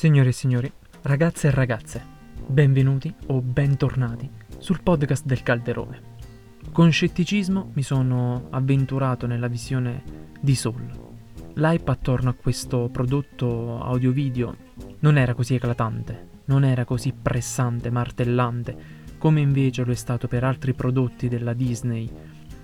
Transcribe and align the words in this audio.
Signore 0.00 0.30
e 0.30 0.32
signori, 0.32 0.72
ragazze 1.02 1.48
e 1.48 1.50
ragazze, 1.50 2.02
benvenuti 2.46 3.14
o 3.26 3.42
bentornati 3.42 4.30
sul 4.56 4.80
podcast 4.82 5.26
del 5.26 5.42
Calderone. 5.42 6.00
Con 6.72 6.90
scetticismo 6.90 7.72
mi 7.74 7.82
sono 7.82 8.46
avventurato 8.48 9.26
nella 9.26 9.46
visione 9.46 10.02
di 10.40 10.54
Soul. 10.54 10.88
L'hype 11.52 11.90
attorno 11.90 12.30
a 12.30 12.32
questo 12.32 12.88
prodotto 12.90 13.78
audio-video 13.78 14.56
non 15.00 15.18
era 15.18 15.34
così 15.34 15.56
eclatante, 15.56 16.28
non 16.46 16.64
era 16.64 16.86
così 16.86 17.12
pressante, 17.12 17.90
martellante, 17.90 18.76
come 19.18 19.42
invece 19.42 19.84
lo 19.84 19.92
è 19.92 19.96
stato 19.96 20.28
per 20.28 20.44
altri 20.44 20.72
prodotti 20.72 21.28
della 21.28 21.52
Disney, 21.52 22.10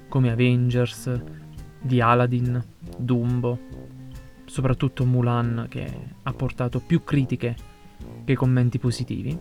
come 0.09 0.31
Avengers, 0.31 1.13
di 1.83 2.01
Aladdin, 2.01 2.65
Dumbo, 2.97 3.59
soprattutto 4.47 5.05
Mulan 5.05 5.67
che 5.69 5.87
ha 6.23 6.33
portato 6.33 6.81
più 6.81 7.05
critiche 7.05 7.55
che 8.25 8.35
commenti 8.35 8.79
positivi. 8.79 9.39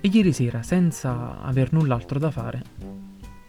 E 0.00 0.08
ieri 0.08 0.32
sera, 0.32 0.62
senza 0.62 1.40
aver 1.40 1.72
null'altro 1.72 2.18
da 2.18 2.30
fare, 2.30 2.62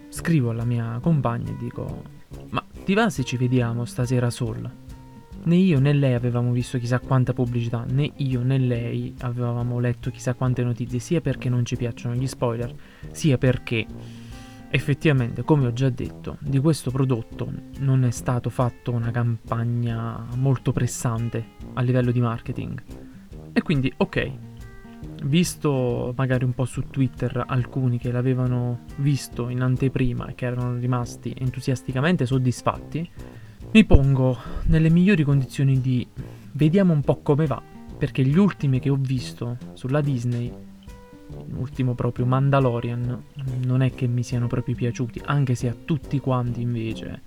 scrivo 0.09 0.51
alla 0.51 0.65
mia 0.65 0.99
compagna 1.01 1.51
e 1.51 1.57
dico: 1.57 2.03
Ma 2.49 2.63
ti 2.83 2.93
va 2.93 3.09
se 3.09 3.23
ci 3.23 3.37
vediamo 3.37 3.85
stasera 3.85 4.29
Sol? 4.29 4.71
Né 5.45 5.55
io 5.55 5.79
né 5.79 5.91
lei 5.91 6.13
avevamo 6.13 6.53
visto 6.53 6.77
chissà 6.77 6.99
quanta 6.99 7.33
pubblicità, 7.33 7.83
né 7.89 8.11
io 8.17 8.43
né 8.43 8.57
lei 8.57 9.13
avevamo 9.19 9.79
letto 9.79 10.09
chissà 10.09 10.35
quante 10.35 10.63
notizie, 10.63 10.99
sia 10.99 11.19
perché 11.19 11.49
non 11.49 11.65
ci 11.65 11.75
piacciono 11.75 12.15
gli 12.15 12.27
spoiler, 12.27 12.73
sia 13.11 13.37
perché 13.37 13.85
Effettivamente, 14.75 15.43
come 15.43 15.67
ho 15.67 15.71
già 15.71 15.89
detto, 15.89 16.37
di 16.39 16.57
questo 16.57 16.89
prodotto 16.89 17.47
non 17.81 18.03
è 18.05 18.09
stato 18.09 18.49
fatto 18.49 18.91
una 18.91 19.11
campagna 19.11 20.25
molto 20.35 20.71
pressante 20.71 21.49
a 21.73 21.81
livello 21.81 22.09
di 22.09 22.19
marketing. 22.19 22.81
E 23.53 23.61
quindi, 23.61 23.93
ok, 23.95 24.31
visto 25.25 26.11
magari 26.17 26.43
un 26.43 26.55
po' 26.55 26.65
su 26.65 26.89
Twitter 26.89 27.43
alcuni 27.45 27.99
che 27.99 28.11
l'avevano 28.11 28.85
visto 28.95 29.49
in 29.49 29.61
anteprima 29.61 30.25
e 30.25 30.33
che 30.33 30.47
erano 30.47 30.75
rimasti 30.79 31.35
entusiasticamente 31.37 32.25
soddisfatti, 32.25 33.07
mi 33.73 33.85
pongo 33.85 34.35
nelle 34.63 34.89
migliori 34.89 35.23
condizioni 35.23 35.81
di 35.81 36.05
vediamo 36.53 36.93
un 36.93 37.01
po' 37.01 37.21
come 37.21 37.45
va, 37.45 37.61
perché 37.95 38.25
gli 38.25 38.39
ultimi 38.39 38.79
che 38.79 38.89
ho 38.89 38.97
visto 38.99 39.55
sulla 39.73 40.01
Disney 40.01 40.51
l'ultimo 41.47 41.93
proprio 41.93 42.25
Mandalorian 42.25 43.23
non 43.65 43.81
è 43.81 43.93
che 43.93 44.07
mi 44.07 44.23
siano 44.23 44.47
proprio 44.47 44.75
piaciuti, 44.75 45.21
anche 45.25 45.55
se 45.55 45.69
a 45.69 45.75
tutti 45.85 46.19
quanti 46.19 46.61
invece 46.61 47.21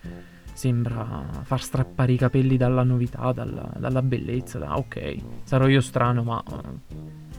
sembra 0.53 1.43
far 1.43 1.63
strappare 1.63 2.13
i 2.13 2.17
capelli 2.17 2.57
dalla 2.57 2.83
novità, 2.83 3.33
dalla, 3.33 3.71
dalla 3.79 4.03
bellezza, 4.03 4.59
da 4.59 4.77
ok, 4.77 5.17
sarò 5.43 5.69
io 5.69 5.81
strano, 5.81 6.23
ma... 6.23 6.43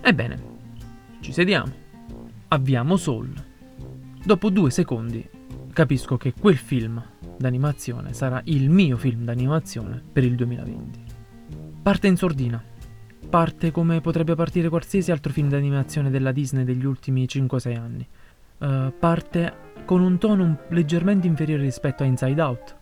Eh, 0.02 0.10
ebbene, 0.10 0.42
ci 1.22 1.32
sediamo, 1.32 1.72
avviamo 2.50 2.96
Soul. 2.96 3.34
Dopo 4.24 4.50
due 4.50 4.70
secondi 4.70 5.28
capisco 5.74 6.18
che 6.18 6.34
quel 6.34 6.58
film 6.58 7.04
d'animazione 7.38 8.14
sarà 8.14 8.42
il 8.46 8.70
mio 8.70 8.98
film 8.98 9.24
d'animazione 9.24 10.04
per 10.12 10.24
il 10.24 10.36
2020. 10.36 11.00
Parte 11.82 12.08
in 12.08 12.18
sordina 12.18 12.62
parte 13.28 13.72
come 13.72 14.02
potrebbe 14.02 14.36
partire 14.36 14.70
qualsiasi 14.70 15.12
altro 15.12 15.32
film 15.32 15.50
d'animazione 15.50 16.10
della 16.10 16.32
Disney 16.32 16.64
degli 16.64 16.86
ultimi 16.86 17.26
5-6 17.26 17.78
anni. 17.78 18.08
Uh, 18.60 18.94
parte 18.98 19.66
con 19.86 20.02
un 20.02 20.18
tono 20.18 20.60
leggermente 20.70 21.28
inferiore 21.28 21.64
rispetto 21.64 22.04
a 22.04 22.06
Inside 22.06 22.42
Out. 22.42 22.76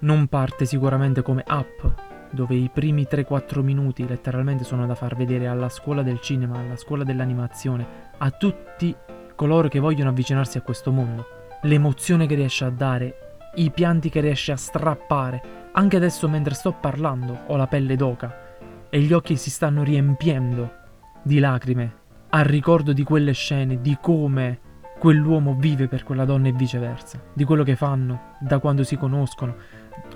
Non 0.00 0.28
parte 0.28 0.64
sicuramente 0.64 1.22
come 1.22 1.44
Up, 1.46 1.94
dove 2.30 2.54
i 2.54 2.70
primi 2.72 3.06
3-4 3.10 3.60
minuti 3.60 4.06
letteralmente 4.06 4.64
sono 4.64 4.86
da 4.86 4.94
far 4.94 5.16
vedere 5.16 5.46
alla 5.46 5.68
scuola 5.68 6.02
del 6.02 6.20
cinema, 6.20 6.58
alla 6.58 6.76
scuola 6.76 7.04
dell'animazione, 7.04 7.86
a 8.16 8.30
tutti 8.30 8.94
coloro 9.34 9.68
che 9.68 9.78
vogliono 9.78 10.10
avvicinarsi 10.10 10.56
a 10.56 10.62
questo 10.62 10.90
mondo. 10.90 11.26
L'emozione 11.62 12.26
che 12.26 12.36
riesce 12.36 12.64
a 12.64 12.70
dare, 12.70 13.36
i 13.56 13.70
pianti 13.70 14.08
che 14.08 14.20
riesce 14.20 14.52
a 14.52 14.56
strappare. 14.56 15.68
Anche 15.72 15.96
adesso 15.96 16.28
mentre 16.28 16.54
sto 16.54 16.72
parlando 16.72 17.40
ho 17.46 17.56
la 17.56 17.66
pelle 17.66 17.96
d'oca 17.96 18.48
e 18.90 19.00
gli 19.00 19.12
occhi 19.12 19.36
si 19.36 19.50
stanno 19.50 19.82
riempiendo 19.82 20.74
di 21.22 21.38
lacrime 21.38 21.98
al 22.30 22.44
ricordo 22.44 22.92
di 22.92 23.02
quelle 23.02 23.32
scene, 23.32 23.80
di 23.80 23.96
come 24.00 24.58
quell'uomo 24.98 25.54
vive 25.54 25.88
per 25.88 26.04
quella 26.04 26.24
donna 26.24 26.48
e 26.48 26.52
viceversa, 26.52 27.20
di 27.32 27.44
quello 27.44 27.62
che 27.62 27.74
fanno, 27.74 28.34
da 28.40 28.58
quando 28.58 28.84
si 28.84 28.96
conoscono, 28.96 29.56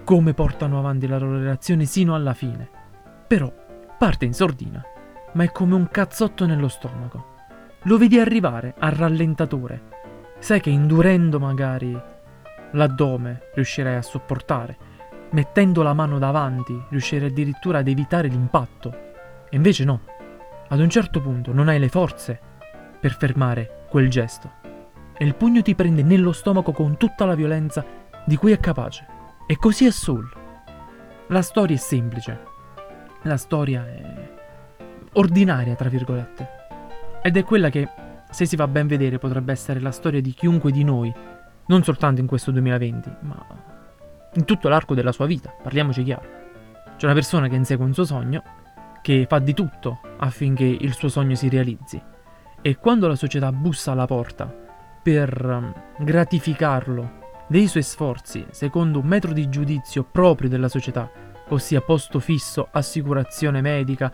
come 0.04 0.34
portano 0.34 0.78
avanti 0.78 1.06
la 1.06 1.18
loro 1.18 1.38
relazione 1.38 1.86
sino 1.86 2.14
alla 2.14 2.34
fine. 2.34 2.68
Però 3.26 3.52
parte 3.98 4.26
in 4.26 4.34
sordina, 4.34 4.84
ma 5.32 5.44
è 5.44 5.50
come 5.50 5.74
un 5.74 5.88
cazzotto 5.88 6.46
nello 6.46 6.68
stomaco. 6.68 7.32
Lo 7.84 7.98
vedi 7.98 8.18
arrivare 8.20 8.74
a 8.78 8.90
rallentatore. 8.90 9.92
Sai 10.38 10.60
che 10.60 10.70
indurendo 10.70 11.38
magari 11.38 11.98
l'addome 12.72 13.50
riuscirai 13.54 13.96
a 13.96 14.02
sopportare, 14.02 14.76
mettendo 15.34 15.82
la 15.82 15.92
mano 15.94 16.18
davanti, 16.18 16.80
riuscire 16.88 17.26
addirittura 17.26 17.78
ad 17.78 17.88
evitare 17.88 18.28
l'impatto. 18.28 18.92
E 19.50 19.56
invece 19.56 19.84
no. 19.84 20.00
Ad 20.68 20.78
un 20.78 20.88
certo 20.88 21.20
punto 21.20 21.52
non 21.52 21.68
hai 21.68 21.78
le 21.78 21.88
forze 21.88 22.40
per 23.00 23.16
fermare 23.16 23.86
quel 23.90 24.08
gesto. 24.08 24.62
E 25.16 25.24
il 25.24 25.34
pugno 25.34 25.60
ti 25.60 25.74
prende 25.74 26.02
nello 26.02 26.32
stomaco 26.32 26.72
con 26.72 26.96
tutta 26.96 27.24
la 27.24 27.34
violenza 27.34 27.84
di 28.24 28.36
cui 28.36 28.52
è 28.52 28.60
capace. 28.60 29.06
E 29.46 29.56
così 29.56 29.86
è 29.86 29.90
Soul. 29.90 30.26
La 31.28 31.42
storia 31.42 31.74
è 31.74 31.78
semplice. 31.78 32.40
La 33.22 33.36
storia 33.36 33.86
è 33.86 34.32
ordinaria, 35.14 35.74
tra 35.74 35.88
virgolette. 35.88 36.48
Ed 37.22 37.36
è 37.36 37.42
quella 37.42 37.70
che, 37.70 37.88
se 38.30 38.46
si 38.46 38.54
va 38.54 38.68
ben 38.68 38.86
vedere, 38.86 39.18
potrebbe 39.18 39.52
essere 39.52 39.80
la 39.80 39.90
storia 39.90 40.20
di 40.20 40.32
chiunque 40.32 40.70
di 40.70 40.84
noi, 40.84 41.12
non 41.66 41.82
soltanto 41.82 42.20
in 42.20 42.26
questo 42.26 42.50
2020, 42.50 43.12
ma 43.20 43.72
in 44.34 44.44
tutto 44.44 44.68
l'arco 44.68 44.94
della 44.94 45.12
sua 45.12 45.26
vita, 45.26 45.50
parliamoci 45.50 46.02
chiaro. 46.02 46.42
C'è 46.96 47.04
una 47.06 47.14
persona 47.14 47.48
che 47.48 47.56
insegue 47.56 47.84
un 47.84 47.94
suo 47.94 48.04
sogno, 48.04 48.42
che 49.02 49.26
fa 49.28 49.38
di 49.38 49.52
tutto 49.52 50.00
affinché 50.18 50.64
il 50.64 50.94
suo 50.94 51.08
sogno 51.08 51.34
si 51.34 51.48
realizzi. 51.48 52.00
E 52.62 52.76
quando 52.76 53.06
la 53.06 53.16
società 53.16 53.52
bussa 53.52 53.92
alla 53.92 54.06
porta 54.06 54.62
per 55.02 55.44
um, 55.44 55.72
gratificarlo 55.98 57.22
dei 57.46 57.66
suoi 57.66 57.82
sforzi 57.82 58.46
secondo 58.50 59.00
un 59.00 59.06
metro 59.06 59.34
di 59.34 59.50
giudizio 59.50 60.02
proprio 60.02 60.48
della 60.48 60.68
società, 60.68 61.10
ossia 61.48 61.82
posto 61.82 62.20
fisso, 62.20 62.68
assicurazione 62.70 63.60
medica, 63.60 64.10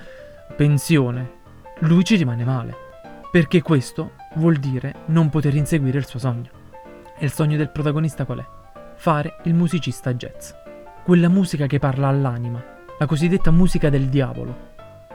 pensione, 0.56 1.38
lui 1.80 2.04
ci 2.04 2.16
rimane 2.16 2.44
male. 2.44 2.76
Perché 3.30 3.62
questo 3.62 4.14
vuol 4.34 4.56
dire 4.56 5.02
non 5.06 5.28
poter 5.28 5.54
inseguire 5.54 5.98
il 5.98 6.06
suo 6.06 6.18
sogno. 6.18 6.50
E 7.16 7.24
il 7.24 7.32
sogno 7.32 7.56
del 7.56 7.70
protagonista 7.70 8.24
qual 8.24 8.40
è? 8.40 8.59
Fare 9.00 9.36
il 9.44 9.54
musicista 9.54 10.12
jazz. 10.12 10.50
Quella 11.02 11.30
musica 11.30 11.66
che 11.66 11.78
parla 11.78 12.08
all'anima, 12.08 12.62
la 12.98 13.06
cosiddetta 13.06 13.50
musica 13.50 13.88
del 13.88 14.10
diavolo. 14.10 14.68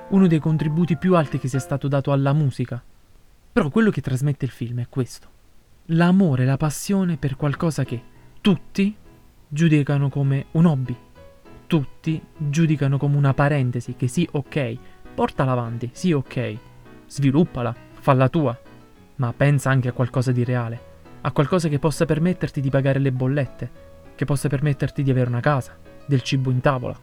Uno 0.09 0.25
dei 0.25 0.39
contributi 0.39 0.97
più 0.97 1.15
alti 1.15 1.37
che 1.37 1.47
sia 1.47 1.59
stato 1.59 1.87
dato 1.87 2.11
alla 2.11 2.33
musica. 2.33 2.83
Però 3.53 3.69
quello 3.69 3.91
che 3.91 4.01
trasmette 4.01 4.45
il 4.45 4.49
film 4.49 4.79
è 4.79 4.87
questo. 4.89 5.27
L'amore, 5.89 6.45
la 6.45 6.57
passione 6.57 7.17
per 7.17 7.35
qualcosa 7.35 7.83
che 7.83 8.01
tutti 8.41 8.95
giudicano 9.47 10.09
come 10.09 10.47
un 10.53 10.65
hobby. 10.65 10.97
Tutti 11.67 12.19
giudicano 12.35 12.97
come 12.97 13.17
una 13.17 13.35
parentesi 13.35 13.95
che 13.95 14.07
sì, 14.07 14.27
ok, 14.31 14.77
portala 15.13 15.51
avanti, 15.51 15.91
sì, 15.93 16.11
ok, 16.11 16.57
sviluppala, 17.05 17.75
falla 17.99 18.29
tua, 18.29 18.59
ma 19.17 19.31
pensa 19.31 19.69
anche 19.69 19.89
a 19.89 19.93
qualcosa 19.93 20.31
di 20.31 20.43
reale 20.43 20.93
a 21.25 21.31
qualcosa 21.31 21.69
che 21.69 21.79
possa 21.79 22.05
permetterti 22.05 22.61
di 22.61 22.69
pagare 22.69 22.99
le 22.99 23.11
bollette, 23.11 23.71
che 24.13 24.25
possa 24.25 24.47
permetterti 24.47 25.01
di 25.01 25.09
avere 25.09 25.27
una 25.27 25.39
casa, 25.39 25.75
del 26.05 26.21
cibo 26.21 26.51
in 26.51 26.61
tavola, 26.61 26.97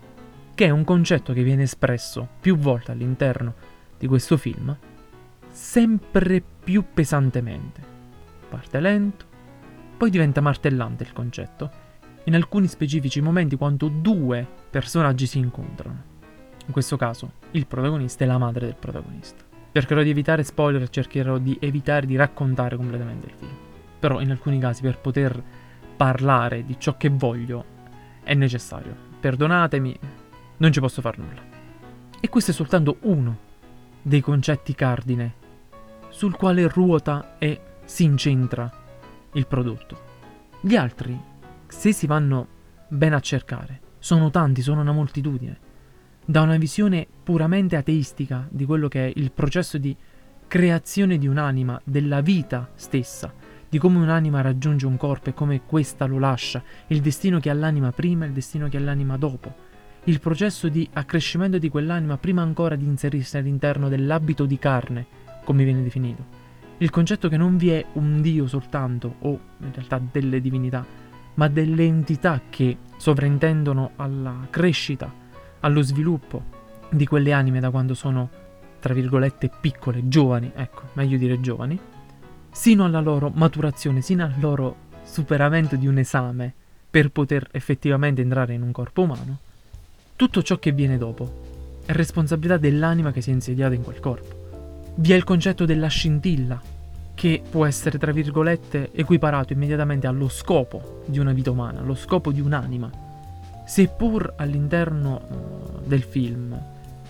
che 0.55 0.66
è 0.66 0.71
un 0.71 0.84
concetto 0.84 1.33
che 1.33 1.43
viene 1.43 1.65
espresso 1.65 2.28
più 2.41 2.56
volte 2.56 2.93
all'interno 2.93 3.55
di 3.99 4.06
questo 4.06 4.37
film, 4.37 4.77
sempre 5.51 6.41
più 6.41 6.84
pesantemente. 6.95 7.80
Parte 8.48 8.78
lento, 8.78 9.24
poi 9.97 10.09
diventa 10.09 10.41
martellante 10.41 11.03
il 11.03 11.13
concetto, 11.13 11.71
in 12.25 12.36
alcuni 12.36 12.68
specifici 12.68 13.21
momenti 13.21 13.57
quando 13.57 13.89
due 13.89 14.47
personaggi 14.71 15.27
si 15.27 15.39
incontrano. 15.39 16.10
In 16.65 16.72
questo 16.72 16.97
caso, 16.97 17.33
il 17.51 17.66
protagonista 17.66 18.22
e 18.22 18.28
la 18.28 18.39
madre 18.39 18.66
del 18.66 18.77
protagonista. 18.77 19.42
Cercherò 19.72 20.01
di 20.01 20.10
evitare 20.10 20.45
spoiler, 20.45 20.89
cercherò 20.89 21.39
di 21.39 21.57
evitare 21.60 22.07
di 22.07 22.15
raccontare 22.15 22.77
completamente 22.77 23.27
il 23.27 23.33
film 23.36 23.71
però 24.03 24.21
in 24.21 24.33
alcuni 24.33 24.59
casi 24.59 24.83
per 24.83 24.99
poter 24.99 25.41
parlare 25.97 26.65
di 26.65 26.75
ciò 26.77 26.97
che 26.97 27.09
voglio 27.09 27.65
è 28.25 28.34
necessario. 28.34 28.97
Perdonatemi, 29.21 29.97
non 30.57 30.72
ci 30.72 30.81
posso 30.81 31.01
fare 31.01 31.19
nulla. 31.19 31.41
E 32.21 32.28
questo 32.28 32.51
è 32.51 32.54
soltanto 32.54 32.97
uno 33.03 33.39
dei 34.03 34.21
concetti 34.21 34.75
cardine 34.75 35.34
sul 36.09 36.34
quale 36.34 36.66
ruota 36.66 37.37
e 37.39 37.60
si 37.84 38.03
incentra 38.03 38.69
il 39.34 39.47
prodotto. 39.47 39.97
Gli 40.60 40.75
altri, 40.75 41.16
se 41.69 41.93
si 41.93 42.09
vanno 42.09 42.49
ben 42.89 43.13
a 43.13 43.21
cercare, 43.21 43.81
sono 44.01 44.31
tanti, 44.31 44.63
sono 44.63 44.81
una 44.81 44.91
moltitudine. 44.91 45.71
da 46.25 46.41
una 46.41 46.57
visione 46.57 47.07
puramente 47.22 47.77
ateistica 47.77 48.47
di 48.51 48.65
quello 48.65 48.89
che 48.89 49.07
è 49.07 49.13
il 49.15 49.31
processo 49.31 49.78
di 49.78 49.97
creazione 50.49 51.19
di 51.19 51.27
un'anima, 51.27 51.81
della 51.83 52.21
vita 52.21 52.71
stessa, 52.75 53.33
di 53.72 53.78
come 53.78 53.97
un'anima 53.97 54.42
raggiunge 54.42 54.84
un 54.84 54.98
corpo 54.98 55.30
e 55.30 55.33
come 55.33 55.63
questa 55.65 56.04
lo 56.04 56.19
lascia, 56.19 56.63
il 56.89 57.01
destino 57.01 57.41
che 57.41 57.48
ha 57.48 57.54
l'anima 57.54 57.91
prima 57.91 58.27
e 58.27 58.28
il 58.28 58.34
destino 58.34 58.69
che 58.69 58.77
ha 58.77 58.80
l'anima 58.80 59.16
dopo, 59.16 59.51
il 60.04 60.21
processo 60.21 60.69
di 60.69 60.86
accrescimento 60.92 61.57
di 61.57 61.71
quell'anima 61.71 62.19
prima 62.19 62.42
ancora 62.42 62.77
di 62.77 62.84
inserirsi 62.84 63.39
all'interno 63.39 63.89
dell'abito 63.89 64.45
di 64.45 64.59
carne, 64.59 65.07
come 65.45 65.65
viene 65.65 65.83
definito. 65.83 66.22
Il 66.77 66.91
concetto 66.91 67.30
che 67.30 67.39
non 67.39 67.57
vi 67.57 67.71
è 67.71 67.83
un 67.95 68.21
Dio 68.21 68.47
soltanto, 68.47 69.15
o 69.21 69.41
in 69.60 69.72
realtà 69.72 69.98
delle 69.98 70.42
divinità, 70.42 70.84
ma 71.36 71.48
delle 71.48 71.84
entità 71.84 72.42
che 72.51 72.77
sovrintendono 72.98 73.92
alla 73.97 74.48
crescita 74.51 75.10
allo 75.60 75.80
sviluppo 75.80 76.45
di 76.91 77.07
quelle 77.07 77.33
anime 77.33 77.59
da 77.59 77.71
quando 77.71 77.95
sono, 77.95 78.28
tra 78.80 78.92
virgolette, 78.92 79.51
piccole, 79.63 80.09
giovani, 80.09 80.53
ecco, 80.54 80.91
meglio 80.92 81.16
dire 81.16 81.41
giovani, 81.41 81.80
sino 82.53 82.84
alla 82.84 83.01
loro 83.01 83.33
maturazione, 83.34 84.03
sino 84.03 84.25
al 84.25 84.34
loro 84.39 84.77
superamento 85.03 85.77
di 85.77 85.87
un 85.87 85.99
esame 85.99 86.53
per 86.89 87.10
poter 87.10 87.49
effettivamente 87.51 88.21
entrare 88.21 88.54
in 88.54 88.63
un 88.63 88.71
corpo 88.71 89.03
umano, 89.03 89.39
tutto 90.15 90.43
ciò 90.43 90.59
che 90.59 90.72
viene 90.72 90.99
dopo 90.99 91.81
è 91.84 91.93
responsabilità 91.93 92.59
dell'anima 92.59 93.10
che 93.10 93.22
si 93.22 93.31
è 93.31 93.33
insediata 93.33 93.75
in 93.75 93.83
quel 93.83 93.99
corpo. 93.99 94.41
Vi 94.95 95.13
è 95.13 95.16
il 95.16 95.25
concetto 95.25 95.65
della 95.65 95.89
scintilla, 95.89 96.60
che 97.15 97.43
può 97.49 97.66
essere, 97.66 97.99
tra 97.99 98.13
virgolette, 98.13 98.91
equiparato 98.93 99.53
immediatamente 99.53 100.07
allo 100.07 100.28
scopo 100.28 101.03
di 101.07 101.19
una 101.19 101.33
vita 101.33 101.51
umana, 101.51 101.81
allo 101.81 101.95
scopo 101.95 102.31
di 102.31 102.41
un'anima, 102.41 103.10
Seppur 103.65 104.34
all'interno 104.37 105.22
uh, 105.28 105.89
del 105.89 106.03
film 106.03 106.60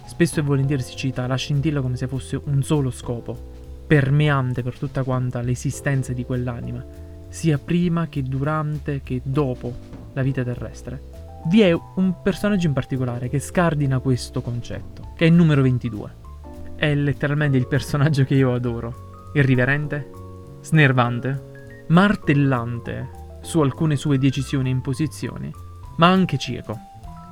spesso 0.06 0.41
e 0.41 0.43
volentieri 0.43 0.83
si 0.83 0.94
cita 0.94 1.27
la 1.27 1.37
scintilla 1.37 1.81
come 1.81 1.97
se 1.97 2.06
fosse 2.06 2.41
un 2.44 2.62
solo 2.62 2.91
scopo, 2.91 3.51
permeante 3.93 4.62
per 4.62 4.79
tutta 4.79 5.03
quanta 5.03 5.43
l'esistenza 5.43 6.15
di 6.15 6.25
quell'anima, 6.25 6.83
sia 7.29 7.59
prima 7.59 8.09
che 8.09 8.23
durante 8.23 9.03
che 9.03 9.21
dopo 9.23 9.71
la 10.15 10.23
vita 10.23 10.43
terrestre. 10.43 11.11
Vi 11.50 11.61
è 11.61 11.79
un 11.97 12.23
personaggio 12.23 12.69
in 12.69 12.73
particolare 12.73 13.29
che 13.29 13.39
scardina 13.39 13.99
questo 13.99 14.41
concetto, 14.41 15.12
che 15.15 15.27
è 15.27 15.29
il 15.29 15.35
numero 15.35 15.61
22. 15.61 16.11
È 16.75 16.94
letteralmente 16.94 17.59
il 17.59 17.67
personaggio 17.67 18.25
che 18.25 18.35
io 18.35 18.55
adoro. 18.55 19.31
Irriverente, 19.35 20.11
snervante, 20.62 21.85
martellante 21.89 23.11
su 23.43 23.61
alcune 23.61 23.97
sue 23.97 24.17
decisioni 24.17 24.71
e 24.71 24.73
imposizioni, 24.73 25.53
ma 25.97 26.09
anche 26.09 26.39
cieco. 26.39 26.79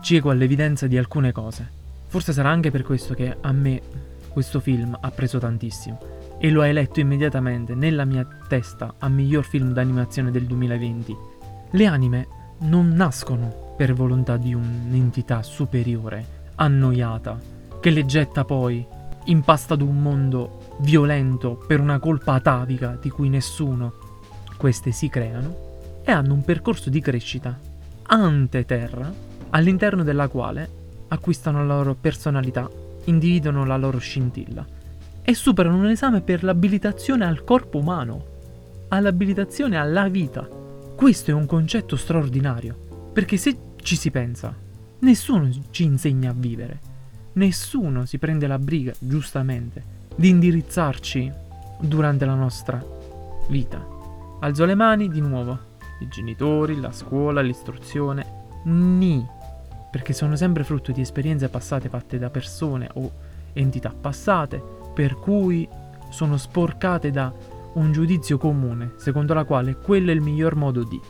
Cieco 0.03 0.29
all'evidenza 0.29 0.87
di 0.87 0.99
alcune 0.99 1.33
cose. 1.33 1.67
Forse 2.09 2.35
sarà 2.35 2.51
anche 2.51 2.71
per 2.71 2.83
questo 2.83 3.15
che 3.15 3.35
a 3.41 3.51
me 3.51 3.81
questo 4.29 4.61
film 4.61 4.95
ha 5.01 5.11
preso 5.11 5.39
tantissimo 5.39 6.20
e 6.43 6.49
lo 6.49 6.63
ha 6.63 6.67
eletto 6.67 7.01
immediatamente 7.01 7.75
nella 7.75 8.07
mia 8.07 8.27
testa 8.49 8.95
a 8.99 9.09
miglior 9.11 9.45
film 9.45 9.75
d'animazione 9.75 10.31
del 10.31 10.47
2020. 10.47 11.17
Le 11.73 11.85
anime 11.85 12.27
non 12.61 12.89
nascono 12.89 13.75
per 13.77 13.93
volontà 13.93 14.39
di 14.39 14.55
un'entità 14.55 15.43
superiore, 15.43 16.39
annoiata, 16.55 17.39
che 17.79 17.91
le 17.91 18.07
getta 18.07 18.45
poi 18.45 18.85
in 19.25 19.43
pasta 19.43 19.77
d'un 19.77 20.01
mondo 20.01 20.77
violento 20.79 21.63
per 21.67 21.79
una 21.79 21.99
colpa 21.99 22.33
atavica 22.33 22.97
di 22.99 23.11
cui 23.11 23.29
nessuno. 23.29 23.93
Queste 24.57 24.93
si 24.93 25.11
creano 25.11 25.69
e 26.03 26.11
hanno 26.11 26.33
un 26.33 26.43
percorso 26.43 26.89
di 26.89 27.03
crescita 27.03 27.59
anteterra, 28.05 29.13
all'interno 29.51 30.03
della 30.03 30.29
quale 30.29 30.69
acquistano 31.09 31.67
la 31.67 31.77
loro 31.77 31.95
personalità, 31.95 32.67
individuano 33.05 33.67
la 33.67 33.77
loro 33.77 33.99
scintilla 33.99 34.79
e 35.23 35.35
superano 35.35 35.77
un 35.77 35.89
esame 35.89 36.21
per 36.21 36.43
l'abilitazione 36.43 37.25
al 37.25 37.45
corpo 37.45 37.79
umano, 37.79 38.25
all'abilitazione 38.89 39.77
alla 39.77 40.09
vita. 40.09 40.47
Questo 40.97 41.31
è 41.31 41.35
un 41.35 41.47
concetto 41.47 41.97
straordinario, 41.97 43.11
perché 43.13 43.37
se 43.37 43.57
ci 43.83 43.97
si 43.97 44.11
pensa, 44.11 44.55
nessuno 45.01 45.51
ci 45.71 45.85
insegna 45.85 46.31
a 46.31 46.35
vivere, 46.37 46.79
nessuno 47.35 48.05
si 48.05 48.19
prende 48.19 48.47
la 48.47 48.59
briga, 48.59 48.93
giustamente, 48.99 49.83
di 50.15 50.29
indirizzarci 50.29 51.33
durante 51.81 52.25
la 52.25 52.35
nostra 52.35 52.85
vita. 53.49 53.85
Alzo 54.41 54.65
le 54.65 54.75
mani 54.75 55.09
di 55.09 55.21
nuovo 55.21 55.69
i 56.01 56.09
genitori, 56.09 56.81
la 56.81 56.93
scuola, 56.93 57.41
l'istruzione. 57.41 58.39
Ni, 58.65 59.25
perché 59.91 60.13
sono 60.13 60.37
sempre 60.37 60.65
frutto 60.65 60.93
di 60.93 61.01
esperienze 61.01 61.49
passate 61.49 61.89
fatte 61.89 62.19
da 62.19 62.31
persone 62.31 62.89
o 62.95 63.11
entità 63.53 63.93
passate, 63.99 64.63
per 64.93 65.15
cui 65.15 65.69
sono 66.11 66.37
sporcate 66.37 67.11
da 67.11 67.33
un 67.75 67.93
giudizio 67.93 68.37
comune, 68.37 68.93
secondo 68.97 69.33
la 69.35 69.45
quale 69.45 69.77
quello 69.77 70.11
è 70.11 70.15
il 70.15 70.21
miglior 70.21 70.57
modo 70.57 70.83
di. 70.83 71.01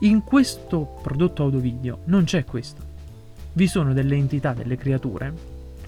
In 0.00 0.22
questo 0.22 0.98
prodotto 1.02 1.42
audio-video 1.42 2.00
non 2.04 2.24
c'è 2.24 2.44
questo. 2.44 2.82
Vi 3.52 3.66
sono 3.66 3.92
delle 3.92 4.16
entità, 4.16 4.52
delle 4.52 4.76
creature 4.76 5.32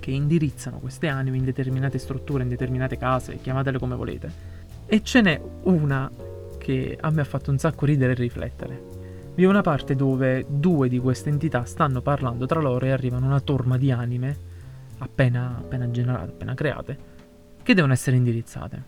che 0.01 0.11
indirizzano 0.11 0.79
queste 0.79 1.09
anime 1.09 1.37
in 1.37 1.45
determinate 1.45 1.99
strutture, 1.99 2.43
in 2.43 2.49
determinate 2.49 2.97
case, 2.97 3.39
chiamatele 3.41 3.79
come 3.79 3.95
volete. 3.95 4.33
E 4.87 5.03
ce 5.03 5.21
n'è 5.21 5.41
una 5.65 6.11
che 6.59 6.97
a 7.01 7.11
me 7.11 7.21
ha 7.21 7.25
fatto 7.25 7.51
un 7.51 7.59
sacco 7.59 7.85
ridere 7.85 8.13
e 8.13 8.17
riflettere. 8.17 8.83
Vi 9.35 9.45
è 9.45 9.47
una 9.47 9.61
parte 9.61 9.95
dove 9.95 10.47
due 10.49 10.89
di 10.89 10.99
queste 10.99 11.29
entità 11.29 11.65
stanno 11.65 12.01
parlando 12.01 12.47
tra 12.47 12.61
loro 12.61 12.87
e 12.87 12.91
arrivano 12.91 13.27
una 13.27 13.41
torma 13.41 13.77
di 13.77 13.93
anime 13.93 14.37
appena, 14.99 15.57
appena 15.59 15.91
generate, 15.91 16.31
appena 16.31 16.55
create, 16.55 16.99
che 17.69 17.75
devono 17.75 17.93
essere 17.93 18.17
indirizzate. 18.17 18.83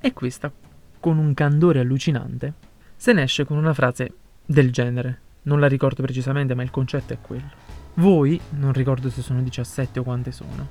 E 0.00 0.14
questa, 0.14 0.50
con 0.98 1.18
un 1.18 1.34
candore 1.34 1.80
allucinante, 1.80 2.54
se 2.96 3.12
ne 3.12 3.24
esce 3.24 3.44
con 3.44 3.58
una 3.58 3.74
frase 3.74 4.14
del 4.46 4.72
genere. 4.72 5.20
Non 5.42 5.60
la 5.60 5.66
ricordo 5.66 6.00
precisamente, 6.00 6.54
ma 6.54 6.62
il 6.62 6.70
concetto 6.70 7.12
è 7.12 7.18
quello. 7.20 7.50
Voi, 7.96 8.40
non 8.52 8.72
ricordo 8.72 9.10
se 9.10 9.20
sono 9.20 9.42
17 9.42 9.98
o 9.98 10.02
quante 10.02 10.32
sono, 10.32 10.66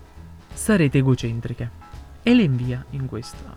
sarete 0.52 0.98
egocentriche. 0.98 1.70
E 2.24 2.34
le 2.34 2.42
invia 2.42 2.84
in 2.92 3.06
questa, 3.06 3.54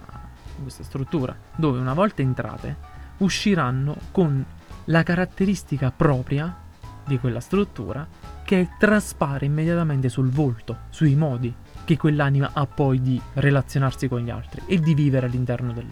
in 0.57 0.61
questa 0.61 0.83
struttura, 0.83 1.35
dove 1.57 1.79
una 1.79 1.95
volta 1.95 2.21
entrate 2.21 2.77
usciranno 3.19 3.97
con 4.11 4.45
la 4.85 5.03
caratteristica 5.03 5.91
propria 5.91 6.55
di 7.07 7.19
quella 7.19 7.41
struttura 7.41 8.07
che 8.45 8.69
traspare 8.79 9.47
immediatamente 9.47 10.11
sul 10.11 10.29
volto, 10.29 10.81
sui 10.91 11.15
modi 11.15 11.55
che 11.85 11.97
quell'anima 11.97 12.51
ha 12.53 12.67
poi 12.67 13.01
di 13.01 13.21
relazionarsi 13.35 14.09
con 14.09 14.21
gli 14.21 14.31
altri 14.31 14.63
e 14.67 14.81
di 14.81 14.95
vivere 14.95 15.27
all'interno 15.27 15.73
del, 15.73 15.87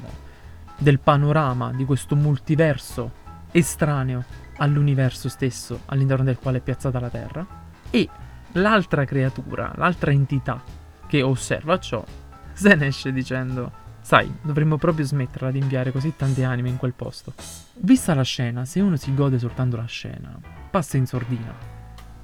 del 0.77 0.99
panorama 0.99 1.73
di 1.73 1.85
questo 1.85 2.17
multiverso 2.17 3.21
estraneo 3.51 4.25
all'universo 4.57 5.29
stesso 5.29 5.81
all'interno 5.87 6.25
del 6.25 6.39
quale 6.39 6.59
è 6.59 6.61
piazzata 6.61 6.99
la 6.99 7.09
Terra 7.09 7.47
e 7.91 8.09
l'altra 8.53 9.05
creatura, 9.05 9.73
l'altra 9.77 10.11
entità 10.11 10.63
che 11.07 11.23
osserva 11.23 11.79
ciò 11.79 12.05
se 12.53 12.75
ne 12.75 12.87
esce 12.87 13.13
dicendo 13.13 13.81
Sai, 14.03 14.31
dovremmo 14.43 14.79
proprio 14.79 15.07
smetterla 15.07 15.53
di 15.53 15.61
inviare 15.61 15.93
così 15.93 16.15
tante 16.17 16.43
anime 16.43 16.69
in 16.69 16.77
quel 16.77 16.93
posto. 16.93 17.35
Vista 17.75 18.15
la 18.15 18.25
scena, 18.25 18.65
se 18.65 18.81
uno 18.81 18.97
si 18.97 19.15
gode 19.15 19.39
soltanto 19.39 19.77
la 19.77 19.85
scena, 19.85 20.37
passa 20.71 20.97
in 20.97 21.07
sordina. 21.07 21.55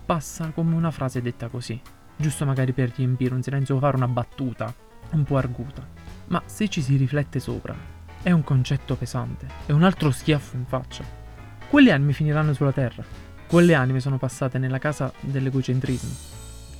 Passa 0.04 0.50
come 0.50 0.74
una 0.74 0.90
frase 0.90 1.22
detta 1.22 1.46
così, 1.46 1.80
giusto 2.18 2.44
magari 2.44 2.72
per 2.72 2.92
riempire 2.94 3.32
un 3.32 3.42
silenzio 3.42 3.76
o 3.76 3.78
fare 3.78 3.96
una 3.96 4.08
battuta, 4.08 4.74
un 5.12 5.24
po' 5.24 5.36
arguta. 5.36 5.86
Ma 6.26 6.42
se 6.44 6.68
ci 6.68 6.82
si 6.82 6.96
riflette 6.96 7.40
sopra, 7.40 7.74
è 8.22 8.30
un 8.30 8.42
concetto 8.42 8.96
pesante, 8.96 9.46
è 9.64 9.72
un 9.72 9.84
altro 9.84 10.10
schiaffo 10.10 10.56
in 10.56 10.66
faccia. 10.66 11.04
Quelle 11.70 11.92
anime 11.92 12.12
finiranno 12.12 12.52
sulla 12.52 12.72
Terra. 12.72 13.04
Quelle 13.46 13.74
anime 13.74 14.00
sono 14.00 14.18
passate 14.18 14.58
nella 14.58 14.78
casa 14.78 15.12
dell'egocentrismo, 15.20 16.14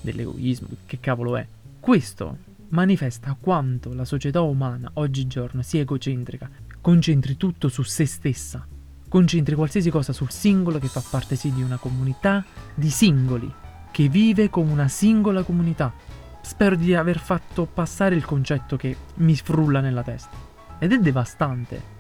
dell'egoismo, 0.03 0.69
che 0.85 1.01
cavolo 1.01 1.37
è. 1.37 1.47
Questo 1.81 2.39
manifesta 2.71 3.37
quanto 3.41 3.95
la 3.95 4.05
società 4.05 4.43
umana 4.43 4.91
oggigiorno 4.95 5.63
sia 5.63 5.81
egocentrica, 5.81 6.51
concentri 6.81 7.37
tutto 7.37 7.69
su 7.69 7.83
se 7.83 8.05
stessa, 8.05 8.67
concentri 9.09 9.55
qualsiasi 9.55 9.89
cosa 9.89 10.13
sul 10.13 10.31
singolo 10.31 10.79
che 10.79 10.89
fa 10.89 11.03
parte 11.09 11.37
sì 11.37 11.53
di 11.53 11.63
una 11.63 11.77
comunità 11.77 12.45
di 12.75 12.91
singoli, 12.91 13.51
che 13.91 14.09
vive 14.09 14.51
come 14.51 14.73
una 14.73 14.89
singola 14.89 15.43
comunità. 15.43 15.93
Spero 16.41 16.77
di 16.77 16.95
aver 16.95 17.19
fatto 17.19 17.67
passare 17.67 18.15
il 18.15 18.25
concetto 18.25 18.77
che 18.77 18.97
mi 19.17 19.37
frulla 19.37 19.81
nella 19.81 20.03
testa. 20.03 20.37
Ed 20.79 20.93
è 20.93 20.99
devastante. 20.99 21.97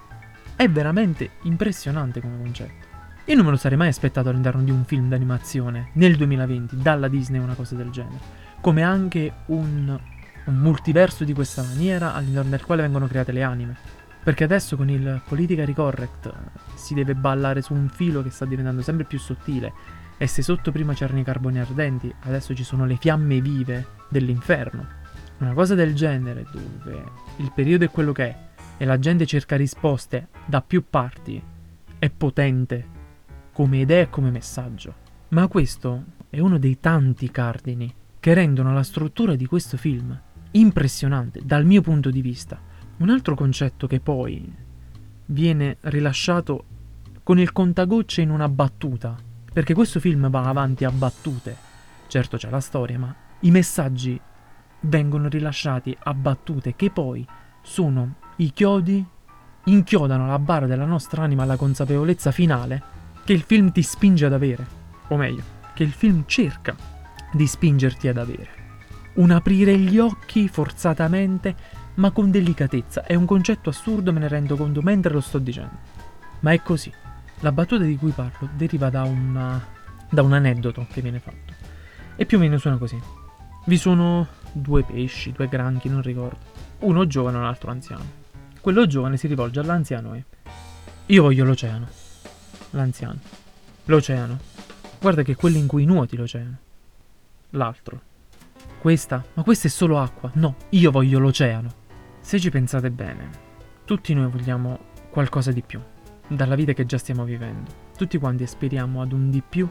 È 0.56 0.68
veramente 0.68 1.30
impressionante 1.42 2.20
come 2.20 2.38
concetto. 2.38 2.86
Io 3.26 3.36
non 3.36 3.44
me 3.44 3.50
lo 3.50 3.56
sarei 3.56 3.76
mai 3.76 3.88
aspettato 3.88 4.28
all'interno 4.30 4.62
di 4.62 4.70
un 4.70 4.84
film 4.84 5.08
d'animazione 5.08 5.90
nel 5.94 6.16
2020 6.16 6.76
dalla 6.78 7.08
Disney 7.08 7.40
una 7.40 7.54
cosa 7.54 7.74
del 7.74 7.90
genere. 7.90 8.46
Come 8.60 8.82
anche 8.82 9.32
un 9.46 9.98
un 10.48 10.56
multiverso 10.56 11.24
di 11.24 11.34
questa 11.34 11.62
maniera 11.62 12.14
all'interno 12.14 12.50
del 12.50 12.64
quale 12.64 12.82
vengono 12.82 13.06
create 13.06 13.32
le 13.32 13.42
anime. 13.42 13.76
Perché 14.22 14.44
adesso 14.44 14.76
con 14.76 14.90
il 14.90 15.22
politically 15.26 15.72
correct 15.72 16.32
si 16.74 16.94
deve 16.94 17.14
ballare 17.14 17.62
su 17.62 17.72
un 17.74 17.88
filo 17.88 18.22
che 18.22 18.30
sta 18.30 18.44
diventando 18.44 18.82
sempre 18.82 19.04
più 19.04 19.18
sottile 19.18 19.72
E 20.18 20.26
se 20.26 20.42
sotto 20.42 20.72
prima 20.72 20.94
c'erano 20.94 21.20
i 21.20 21.24
carboni 21.24 21.60
ardenti, 21.60 22.12
adesso 22.22 22.54
ci 22.54 22.64
sono 22.64 22.84
le 22.84 22.96
fiamme 22.96 23.40
vive 23.40 23.86
dell'inferno. 24.08 24.86
Una 25.38 25.52
cosa 25.52 25.76
del 25.76 25.94
genere, 25.94 26.44
dove 26.50 27.04
il 27.36 27.52
periodo 27.54 27.84
è 27.84 27.90
quello 27.90 28.10
che 28.12 28.24
è 28.24 28.38
e 28.76 28.84
la 28.84 28.98
gente 28.98 29.26
cerca 29.26 29.56
risposte 29.56 30.28
da 30.44 30.60
più 30.60 30.84
parti, 30.90 31.40
è 31.98 32.10
potente 32.10 32.96
come 33.52 33.78
idea 33.78 34.02
e 34.02 34.10
come 34.10 34.30
messaggio. 34.30 34.94
Ma 35.28 35.46
questo 35.46 36.04
è 36.30 36.40
uno 36.40 36.58
dei 36.58 36.80
tanti 36.80 37.30
cardini 37.30 37.94
che 38.18 38.34
rendono 38.34 38.72
la 38.72 38.82
struttura 38.82 39.36
di 39.36 39.46
questo 39.46 39.76
film 39.76 40.20
impressionante 40.52 41.40
dal 41.44 41.64
mio 41.64 41.82
punto 41.82 42.10
di 42.10 42.20
vista. 42.20 42.60
Un 42.98 43.10
altro 43.10 43.36
concetto 43.36 43.86
che 43.86 44.00
poi 44.00 44.52
viene 45.26 45.76
rilasciato 45.82 46.64
con 47.22 47.38
il 47.38 47.52
contagocce 47.52 48.22
in 48.22 48.30
una 48.30 48.48
battuta, 48.48 49.16
perché 49.52 49.74
questo 49.74 50.00
film 50.00 50.28
va 50.30 50.42
avanti 50.42 50.84
a 50.84 50.90
battute. 50.90 51.56
Certo 52.06 52.36
c'è 52.36 52.50
la 52.50 52.60
storia, 52.60 52.98
ma 52.98 53.14
i 53.40 53.50
messaggi 53.50 54.20
vengono 54.80 55.28
rilasciati 55.28 55.96
a 55.98 56.14
battute 56.14 56.74
che 56.76 56.90
poi 56.90 57.26
sono 57.62 58.14
i 58.36 58.52
chiodi, 58.52 59.04
inchiodano 59.64 60.26
la 60.26 60.38
barra 60.38 60.66
della 60.66 60.84
nostra 60.84 61.22
anima 61.22 61.42
alla 61.42 61.56
consapevolezza 61.56 62.30
finale 62.30 62.96
che 63.24 63.32
il 63.32 63.42
film 63.42 63.72
ti 63.72 63.82
spinge 63.82 64.26
ad 64.26 64.32
avere, 64.32 64.66
o 65.08 65.16
meglio, 65.16 65.42
che 65.74 65.82
il 65.82 65.92
film 65.92 66.24
cerca 66.26 66.74
di 67.32 67.46
spingerti 67.46 68.08
ad 68.08 68.16
avere. 68.16 68.56
Un 69.14 69.30
aprire 69.32 69.76
gli 69.76 69.98
occhi 69.98 70.48
forzatamente, 70.48 71.54
ma 71.94 72.10
con 72.10 72.30
delicatezza. 72.30 73.04
È 73.04 73.14
un 73.14 73.26
concetto 73.26 73.70
assurdo, 73.70 74.12
me 74.12 74.20
ne 74.20 74.28
rendo 74.28 74.56
conto 74.56 74.80
mentre 74.80 75.12
lo 75.12 75.20
sto 75.20 75.38
dicendo. 75.38 75.76
Ma 76.40 76.52
è 76.52 76.62
così. 76.62 76.92
La 77.40 77.52
battuta 77.52 77.84
di 77.84 77.96
cui 77.96 78.10
parlo 78.10 78.48
deriva 78.54 78.90
da, 78.90 79.02
una, 79.04 79.64
da 80.10 80.22
un 80.22 80.32
aneddoto 80.32 80.86
che 80.90 81.00
viene 81.00 81.20
fatto. 81.20 81.54
E 82.16 82.26
più 82.26 82.36
o 82.36 82.40
meno 82.40 82.58
suona 82.58 82.78
così. 82.78 83.00
Vi 83.64 83.76
sono 83.76 84.26
due 84.52 84.82
pesci, 84.82 85.32
due 85.32 85.48
granchi, 85.48 85.88
non 85.88 86.02
ricordo. 86.02 86.38
Uno 86.80 87.06
giovane 87.06 87.36
e 87.36 87.40
un 87.40 87.46
altro 87.46 87.70
anziano. 87.70 88.04
Quello 88.60 88.86
giovane 88.86 89.16
si 89.16 89.26
rivolge 89.26 89.60
all'anziano 89.60 90.14
e... 90.14 90.24
Io 91.06 91.22
voglio 91.22 91.44
l'oceano 91.44 92.06
l'anziano. 92.70 93.18
L'oceano. 93.86 94.38
Guarda 95.00 95.22
che 95.22 95.32
è 95.32 95.36
quello 95.36 95.56
in 95.56 95.66
cui 95.66 95.84
nuoti 95.84 96.16
l'oceano. 96.16 96.56
L'altro. 97.50 98.00
Questa? 98.80 99.24
Ma 99.34 99.42
questa 99.42 99.68
è 99.68 99.70
solo 99.70 100.00
acqua. 100.00 100.30
No, 100.34 100.56
io 100.70 100.90
voglio 100.90 101.18
l'oceano. 101.18 101.86
Se 102.20 102.38
ci 102.38 102.50
pensate 102.50 102.90
bene, 102.90 103.30
tutti 103.84 104.12
noi 104.12 104.30
vogliamo 104.30 104.78
qualcosa 105.10 105.52
di 105.52 105.62
più 105.62 105.80
dalla 106.28 106.54
vita 106.54 106.72
che 106.72 106.86
già 106.86 106.98
stiamo 106.98 107.24
vivendo. 107.24 107.70
Tutti 107.96 108.18
quanti 108.18 108.42
aspiriamo 108.42 109.00
ad 109.00 109.12
un 109.12 109.30
di 109.30 109.42
più 109.46 109.68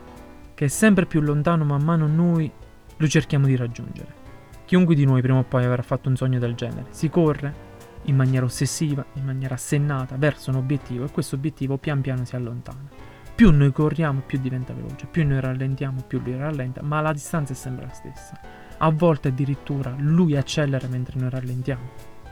che 0.53 0.65
è 0.65 0.69
sempre 0.69 1.05
più 1.05 1.21
lontano 1.21 1.63
man 1.63 1.83
mano 1.83 2.07
noi 2.07 2.51
lo 2.97 3.07
cerchiamo 3.07 3.45
di 3.45 3.55
raggiungere. 3.55 4.25
Chiunque 4.65 4.95
di 4.95 5.05
noi 5.05 5.21
prima 5.21 5.37
o 5.37 5.43
poi 5.43 5.63
avrà 5.63 5.83
fatto 5.83 6.09
un 6.09 6.15
sogno 6.15 6.39
del 6.39 6.55
genere. 6.55 6.87
Si 6.89 7.09
corre 7.09 7.65
in 8.05 8.15
maniera 8.15 8.45
ossessiva, 8.45 9.05
in 9.13 9.23
maniera 9.23 9.53
assennata 9.53 10.15
verso 10.17 10.49
un 10.49 10.57
obiettivo 10.57 11.05
e 11.05 11.11
questo 11.11 11.35
obiettivo 11.35 11.77
pian 11.77 12.01
piano 12.01 12.25
si 12.25 12.35
allontana. 12.35 12.89
Più 13.35 13.51
noi 13.51 13.71
corriamo, 13.71 14.23
più 14.25 14.39
diventa 14.39 14.73
veloce, 14.73 15.05
più 15.05 15.27
noi 15.27 15.39
rallentiamo, 15.39 16.01
più 16.07 16.19
lui 16.23 16.35
rallenta, 16.35 16.81
ma 16.81 17.01
la 17.01 17.13
distanza 17.13 17.53
è 17.53 17.55
sempre 17.55 17.85
la 17.85 17.93
stessa. 17.93 18.39
A 18.79 18.89
volte 18.89 19.27
addirittura 19.27 19.93
lui 19.95 20.35
accelera 20.35 20.87
mentre 20.87 21.19
noi 21.19 21.29
rallentiamo, 21.29 21.89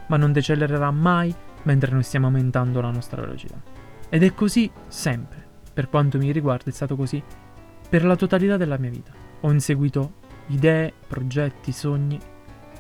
ma 0.07 0.17
non 0.17 0.31
decelererà 0.31 0.89
mai 0.89 1.33
mentre 1.63 1.91
noi 1.91 2.01
stiamo 2.01 2.25
aumentando 2.25 2.81
la 2.81 2.89
nostra 2.89 3.21
velocità. 3.21 3.84
Ed 4.09 4.23
è 4.23 4.33
così 4.33 4.69
sempre. 4.87 5.43
Per 5.73 5.89
quanto 5.89 6.17
mi 6.17 6.31
riguarda 6.31 6.69
è 6.69 6.73
stato 6.73 6.95
così 6.95 7.21
per 7.87 8.03
la 8.05 8.15
totalità 8.15 8.57
della 8.57 8.77
mia 8.77 8.89
vita. 8.89 9.11
Ho 9.41 9.51
inseguito 9.51 10.13
idee, 10.47 10.93
progetti, 11.07 11.71
sogni 11.71 12.19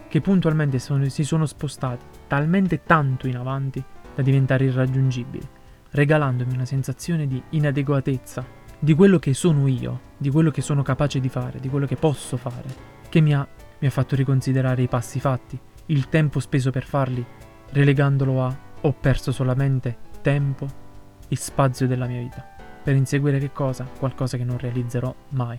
che 0.07 0.21
puntualmente 0.21 0.79
sono, 0.79 1.07
si 1.09 1.23
sono 1.23 1.45
spostati 1.45 2.05
talmente 2.27 2.83
tanto 2.83 3.27
in 3.27 3.37
avanti 3.37 3.83
da 4.13 4.21
diventare 4.21 4.65
irraggiungibili, 4.65 5.45
regalandomi 5.91 6.53
una 6.53 6.65
sensazione 6.65 7.27
di 7.27 7.41
inadeguatezza 7.49 8.45
di 8.79 8.93
quello 8.93 9.19
che 9.19 9.33
sono 9.33 9.67
io, 9.67 9.99
di 10.17 10.29
quello 10.29 10.51
che 10.51 10.61
sono 10.61 10.83
capace 10.83 11.19
di 11.19 11.29
fare, 11.29 11.59
di 11.59 11.69
quello 11.69 11.85
che 11.85 11.95
posso 11.95 12.37
fare, 12.37 12.67
che 13.09 13.19
mi 13.19 13.33
ha, 13.33 13.45
mi 13.79 13.87
ha 13.87 13.91
fatto 13.91 14.15
riconsiderare 14.15 14.83
i 14.83 14.87
passi 14.87 15.19
fatti, 15.19 15.59
il 15.87 16.07
tempo 16.07 16.39
speso 16.39 16.71
per 16.71 16.85
farli, 16.85 17.25
relegandolo 17.71 18.43
a 18.43 18.57
ho 18.81 18.93
perso 18.93 19.31
solamente 19.31 19.97
tempo 20.21 20.83
e 21.27 21.35
spazio 21.35 21.87
della 21.87 22.07
mia 22.07 22.21
vita, 22.21 22.45
per 22.83 22.95
inseguire 22.95 23.39
che 23.39 23.51
cosa? 23.51 23.83
Qualcosa 23.83 24.37
che 24.37 24.43
non 24.43 24.57
realizzerò 24.57 25.13
mai. 25.29 25.57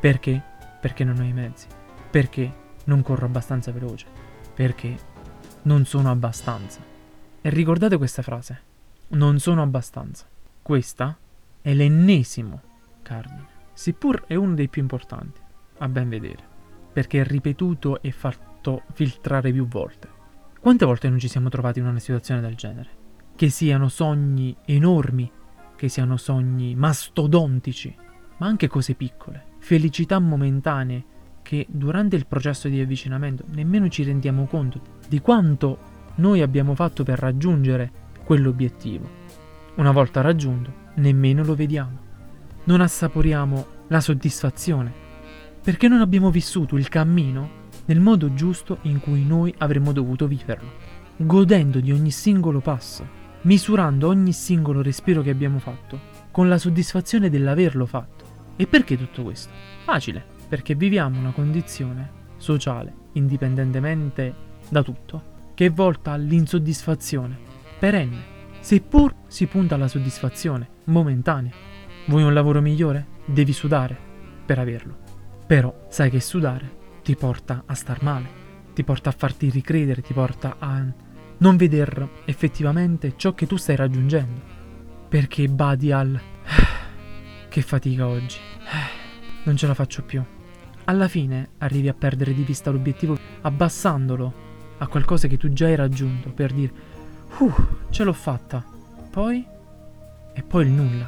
Perché? 0.00 0.40
Perché 0.80 1.02
non 1.04 1.18
ho 1.18 1.24
i 1.24 1.32
mezzi. 1.32 1.66
Perché 2.10 2.66
non 2.84 3.02
corro 3.02 3.26
abbastanza 3.26 3.72
veloce, 3.72 4.06
perché 4.54 4.96
non 5.62 5.84
sono 5.84 6.10
abbastanza. 6.10 6.80
E 7.40 7.50
ricordate 7.50 7.96
questa 7.96 8.22
frase, 8.22 8.62
non 9.08 9.38
sono 9.38 9.62
abbastanza. 9.62 10.24
Questa 10.62 11.16
è 11.60 11.74
l'ennesimo 11.74 12.62
cardine, 13.02 13.46
seppur 13.72 14.24
è 14.26 14.34
uno 14.34 14.54
dei 14.54 14.68
più 14.68 14.82
importanti, 14.82 15.40
a 15.78 15.88
ben 15.88 16.08
vedere, 16.08 16.42
perché 16.92 17.20
è 17.20 17.24
ripetuto 17.24 18.00
e 18.02 18.10
fatto 18.10 18.82
filtrare 18.92 19.52
più 19.52 19.66
volte. 19.66 20.08
Quante 20.60 20.84
volte 20.84 21.08
non 21.08 21.18
ci 21.18 21.28
siamo 21.28 21.48
trovati 21.48 21.78
in 21.78 21.86
una 21.86 21.98
situazione 21.98 22.40
del 22.40 22.54
genere? 22.54 22.97
Che 23.38 23.50
siano 23.50 23.86
sogni 23.86 24.56
enormi, 24.64 25.30
che 25.76 25.88
siano 25.88 26.16
sogni 26.16 26.74
mastodontici, 26.74 27.94
ma 28.38 28.48
anche 28.48 28.66
cose 28.66 28.94
piccole, 28.94 29.44
felicità 29.60 30.18
momentanee 30.18 31.04
che 31.42 31.64
durante 31.70 32.16
il 32.16 32.26
processo 32.26 32.66
di 32.66 32.80
avvicinamento 32.80 33.44
nemmeno 33.50 33.86
ci 33.86 34.02
rendiamo 34.02 34.46
conto 34.46 34.80
di 35.06 35.20
quanto 35.20 35.78
noi 36.16 36.42
abbiamo 36.42 36.74
fatto 36.74 37.04
per 37.04 37.20
raggiungere 37.20 37.92
quell'obiettivo. 38.24 39.08
Una 39.76 39.92
volta 39.92 40.20
raggiunto, 40.20 40.72
nemmeno 40.96 41.44
lo 41.44 41.54
vediamo. 41.54 41.96
Non 42.64 42.80
assaporiamo 42.80 43.66
la 43.86 44.00
soddisfazione, 44.00 44.92
perché 45.62 45.86
non 45.86 46.00
abbiamo 46.00 46.32
vissuto 46.32 46.76
il 46.76 46.88
cammino 46.88 47.66
nel 47.84 48.00
modo 48.00 48.34
giusto 48.34 48.78
in 48.82 48.98
cui 48.98 49.24
noi 49.24 49.54
avremmo 49.58 49.92
dovuto 49.92 50.26
viverlo, 50.26 50.72
godendo 51.18 51.78
di 51.78 51.92
ogni 51.92 52.10
singolo 52.10 52.58
passo, 52.58 53.18
misurando 53.48 54.08
ogni 54.08 54.34
singolo 54.34 54.82
respiro 54.82 55.22
che 55.22 55.30
abbiamo 55.30 55.58
fatto, 55.58 55.98
con 56.30 56.50
la 56.50 56.58
soddisfazione 56.58 57.30
dell'averlo 57.30 57.86
fatto. 57.86 58.26
E 58.56 58.66
perché 58.66 58.98
tutto 58.98 59.22
questo? 59.22 59.50
Facile 59.84 60.22
perché 60.46 60.74
viviamo 60.74 61.18
una 61.18 61.32
condizione 61.32 62.10
sociale, 62.36 62.92
indipendentemente 63.12 64.34
da 64.68 64.82
tutto, 64.82 65.52
che 65.54 65.66
è 65.66 65.72
volta 65.72 66.12
all'insoddisfazione, 66.12 67.38
perenne, 67.78 68.36
seppur 68.60 69.14
si 69.26 69.46
punta 69.46 69.76
alla 69.76 69.88
soddisfazione 69.88 70.68
momentanea. 70.84 71.52
Vuoi 72.06 72.24
un 72.24 72.34
lavoro 72.34 72.60
migliore? 72.60 73.06
Devi 73.24 73.54
sudare 73.54 73.96
per 74.44 74.58
averlo. 74.58 74.96
Però 75.46 75.86
sai 75.88 76.10
che 76.10 76.20
sudare 76.20 76.76
ti 77.02 77.16
porta 77.16 77.62
a 77.64 77.74
star 77.74 78.02
male, 78.02 78.28
ti 78.74 78.84
porta 78.84 79.08
a 79.08 79.14
farti 79.16 79.48
ricredere, 79.48 80.02
ti 80.02 80.12
porta 80.12 80.56
a 80.58 80.66
non 81.38 81.56
vedere 81.56 82.08
effettivamente 82.24 83.14
ciò 83.16 83.34
che 83.34 83.46
tu 83.46 83.56
stai 83.56 83.76
raggiungendo. 83.76 84.40
Perché 85.08 85.48
badi 85.48 85.92
al... 85.92 86.20
che 87.48 87.62
fatica 87.62 88.06
oggi. 88.06 88.38
Non 89.44 89.56
ce 89.56 89.66
la 89.66 89.72
faccio 89.72 90.02
più 90.02 90.22
alla 90.88 91.08
fine 91.08 91.50
arrivi 91.58 91.88
a 91.88 91.94
perdere 91.94 92.32
di 92.32 92.42
vista 92.42 92.70
l'obiettivo 92.70 93.16
abbassandolo 93.42 94.46
a 94.78 94.86
qualcosa 94.86 95.28
che 95.28 95.36
tu 95.36 95.52
già 95.52 95.66
hai 95.66 95.76
raggiunto 95.76 96.30
per 96.30 96.52
dire, 96.52 96.72
uh, 97.38 97.52
ce 97.90 98.04
l'ho 98.04 98.12
fatta. 98.12 98.64
Poi? 99.10 99.44
E 100.32 100.42
poi 100.42 100.64
il 100.64 100.70
nulla. 100.70 101.06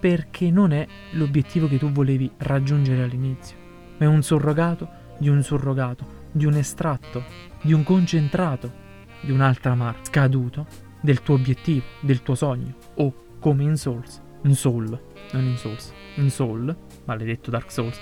Perché 0.00 0.50
non 0.50 0.72
è 0.72 0.86
l'obiettivo 1.12 1.68
che 1.68 1.78
tu 1.78 1.90
volevi 1.90 2.30
raggiungere 2.38 3.02
all'inizio, 3.02 3.56
ma 3.98 4.06
è 4.06 4.08
un 4.08 4.22
surrogato 4.22 4.88
di 5.18 5.28
un 5.28 5.42
surrogato, 5.42 6.22
di 6.32 6.44
un 6.44 6.54
estratto, 6.54 7.22
di 7.62 7.72
un 7.72 7.84
concentrato, 7.84 8.82
di 9.24 9.32
un'altra 9.32 9.74
marca 9.74 10.04
scaduto 10.04 10.66
del 11.00 11.22
tuo 11.22 11.34
obiettivo, 11.34 11.84
del 12.00 12.22
tuo 12.22 12.34
sogno, 12.34 12.74
o 12.96 13.14
come 13.38 13.62
in 13.64 13.76
Souls, 13.76 14.20
in 14.42 14.54
Soul, 14.54 14.98
non 15.32 15.44
in 15.44 15.56
Souls, 15.56 15.92
in 16.16 16.30
Soul, 16.30 16.74
maledetto 17.04 17.50
Dark 17.50 17.70
Souls, 17.70 17.98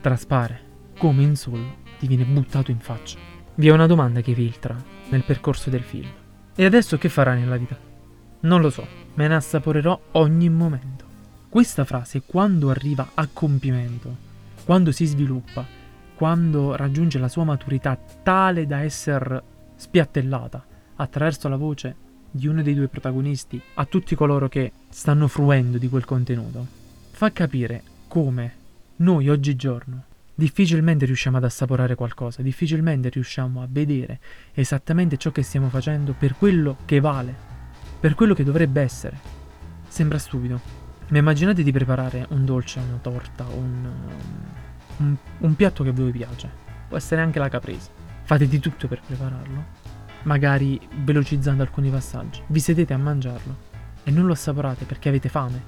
traspare, 0.00 0.60
come 0.98 1.22
in 1.22 1.36
Soul 1.36 1.64
ti 1.98 2.06
viene 2.06 2.24
buttato 2.24 2.70
in 2.70 2.78
faccia. 2.78 3.18
Vi 3.54 3.68
è 3.68 3.70
una 3.70 3.86
domanda 3.86 4.20
che 4.20 4.34
filtra 4.34 4.76
nel 5.08 5.24
percorso 5.24 5.70
del 5.70 5.82
film. 5.82 6.10
E 6.54 6.64
adesso 6.64 6.98
che 6.98 7.08
farà 7.08 7.34
nella 7.34 7.56
vita? 7.56 7.78
Non 8.40 8.60
lo 8.60 8.70
so, 8.70 8.86
me 9.14 9.28
ne 9.28 9.34
assaporerò 9.34 9.98
ogni 10.12 10.48
momento. 10.48 11.04
Questa 11.48 11.84
frase, 11.84 12.22
quando 12.26 12.70
arriva 12.70 13.10
a 13.14 13.28
compimento, 13.32 14.16
quando 14.64 14.90
si 14.90 15.04
sviluppa, 15.06 15.64
quando 16.14 16.76
raggiunge 16.76 17.18
la 17.18 17.28
sua 17.28 17.44
maturità 17.44 17.98
tale 18.22 18.66
da 18.66 18.80
essere 18.80 19.42
spiattellata 19.82 20.64
attraverso 20.94 21.48
la 21.48 21.56
voce 21.56 21.96
di 22.30 22.46
uno 22.46 22.62
dei 22.62 22.74
due 22.74 22.86
protagonisti 22.86 23.60
a 23.74 23.84
tutti 23.84 24.14
coloro 24.14 24.48
che 24.48 24.70
stanno 24.88 25.26
fruendo 25.26 25.76
di 25.76 25.88
quel 25.88 26.04
contenuto, 26.04 26.64
fa 27.10 27.32
capire 27.32 27.82
come 28.06 28.54
noi 28.96 29.28
oggigiorno 29.28 30.04
difficilmente 30.34 31.04
riusciamo 31.04 31.36
ad 31.36 31.44
assaporare 31.44 31.96
qualcosa, 31.96 32.42
difficilmente 32.42 33.08
riusciamo 33.08 33.60
a 33.60 33.66
vedere 33.68 34.20
esattamente 34.54 35.16
ciò 35.16 35.32
che 35.32 35.42
stiamo 35.42 35.68
facendo 35.68 36.14
per 36.16 36.36
quello 36.36 36.76
che 36.84 37.00
vale, 37.00 37.34
per 37.98 38.14
quello 38.14 38.34
che 38.34 38.44
dovrebbe 38.44 38.80
essere. 38.80 39.18
Sembra 39.88 40.18
stupido, 40.18 40.60
ma 41.08 41.18
immaginate 41.18 41.64
di 41.64 41.72
preparare 41.72 42.26
un 42.30 42.44
dolce, 42.44 42.78
una 42.78 42.98
torta, 43.02 43.44
un, 43.48 43.90
un, 44.98 45.16
un 45.38 45.56
piatto 45.56 45.82
che 45.82 45.90
a 45.90 45.92
voi 45.92 46.12
piace, 46.12 46.48
può 46.88 46.96
essere 46.96 47.20
anche 47.20 47.40
la 47.40 47.48
caprese. 47.48 48.01
Fate 48.32 48.48
di 48.48 48.60
tutto 48.60 48.88
per 48.88 49.02
prepararlo, 49.06 49.62
magari 50.22 50.80
velocizzando 51.04 51.62
alcuni 51.62 51.90
passaggi. 51.90 52.40
Vi 52.46 52.60
sedete 52.60 52.94
a 52.94 52.96
mangiarlo 52.96 53.56
e 54.04 54.10
non 54.10 54.24
lo 54.24 54.32
assaporate 54.32 54.86
perché 54.86 55.10
avete 55.10 55.28
fame. 55.28 55.62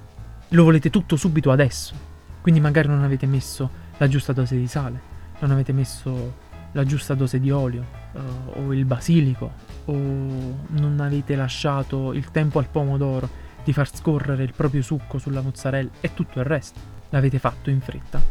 Lo 0.49 0.65
volete 0.65 0.89
tutto 0.89 1.17
subito 1.17 1.51
adesso. 1.51 1.95
Quindi 2.41 2.61
magari 2.61 2.89
non 2.89 3.03
avete 3.03 3.27
messo 3.27 3.69
la 3.99 4.09
giusta 4.09 4.33
dose 4.33 4.57
di 4.57 4.67
sale, 4.67 4.99
non 5.41 5.51
avete 5.51 5.75
messo 5.75 6.37
la 6.73 6.85
giusta 6.85 7.13
dose 7.13 7.39
di 7.39 7.51
olio 7.51 7.85
uh, 8.13 8.59
o 8.59 8.73
il 8.73 8.87
basilico 8.87 9.53
o 9.85 9.93
non 9.93 11.01
avete 11.01 11.37
lasciato 11.37 12.15
il 12.15 12.31
tempo 12.31 12.61
al 12.61 12.69
pomodoro 12.71 13.29
di 13.63 13.75
far 13.75 13.95
scorrere 13.95 14.43
il 14.43 14.55
proprio 14.57 14.81
succo 14.81 15.19
sulla 15.19 15.43
mozzarella 15.43 15.91
e 16.01 16.15
tutto 16.15 16.39
il 16.39 16.47
resto. 16.47 16.81
L'avete 17.11 17.39
fatto 17.39 17.69
in 17.69 17.83
fretta 17.83 18.23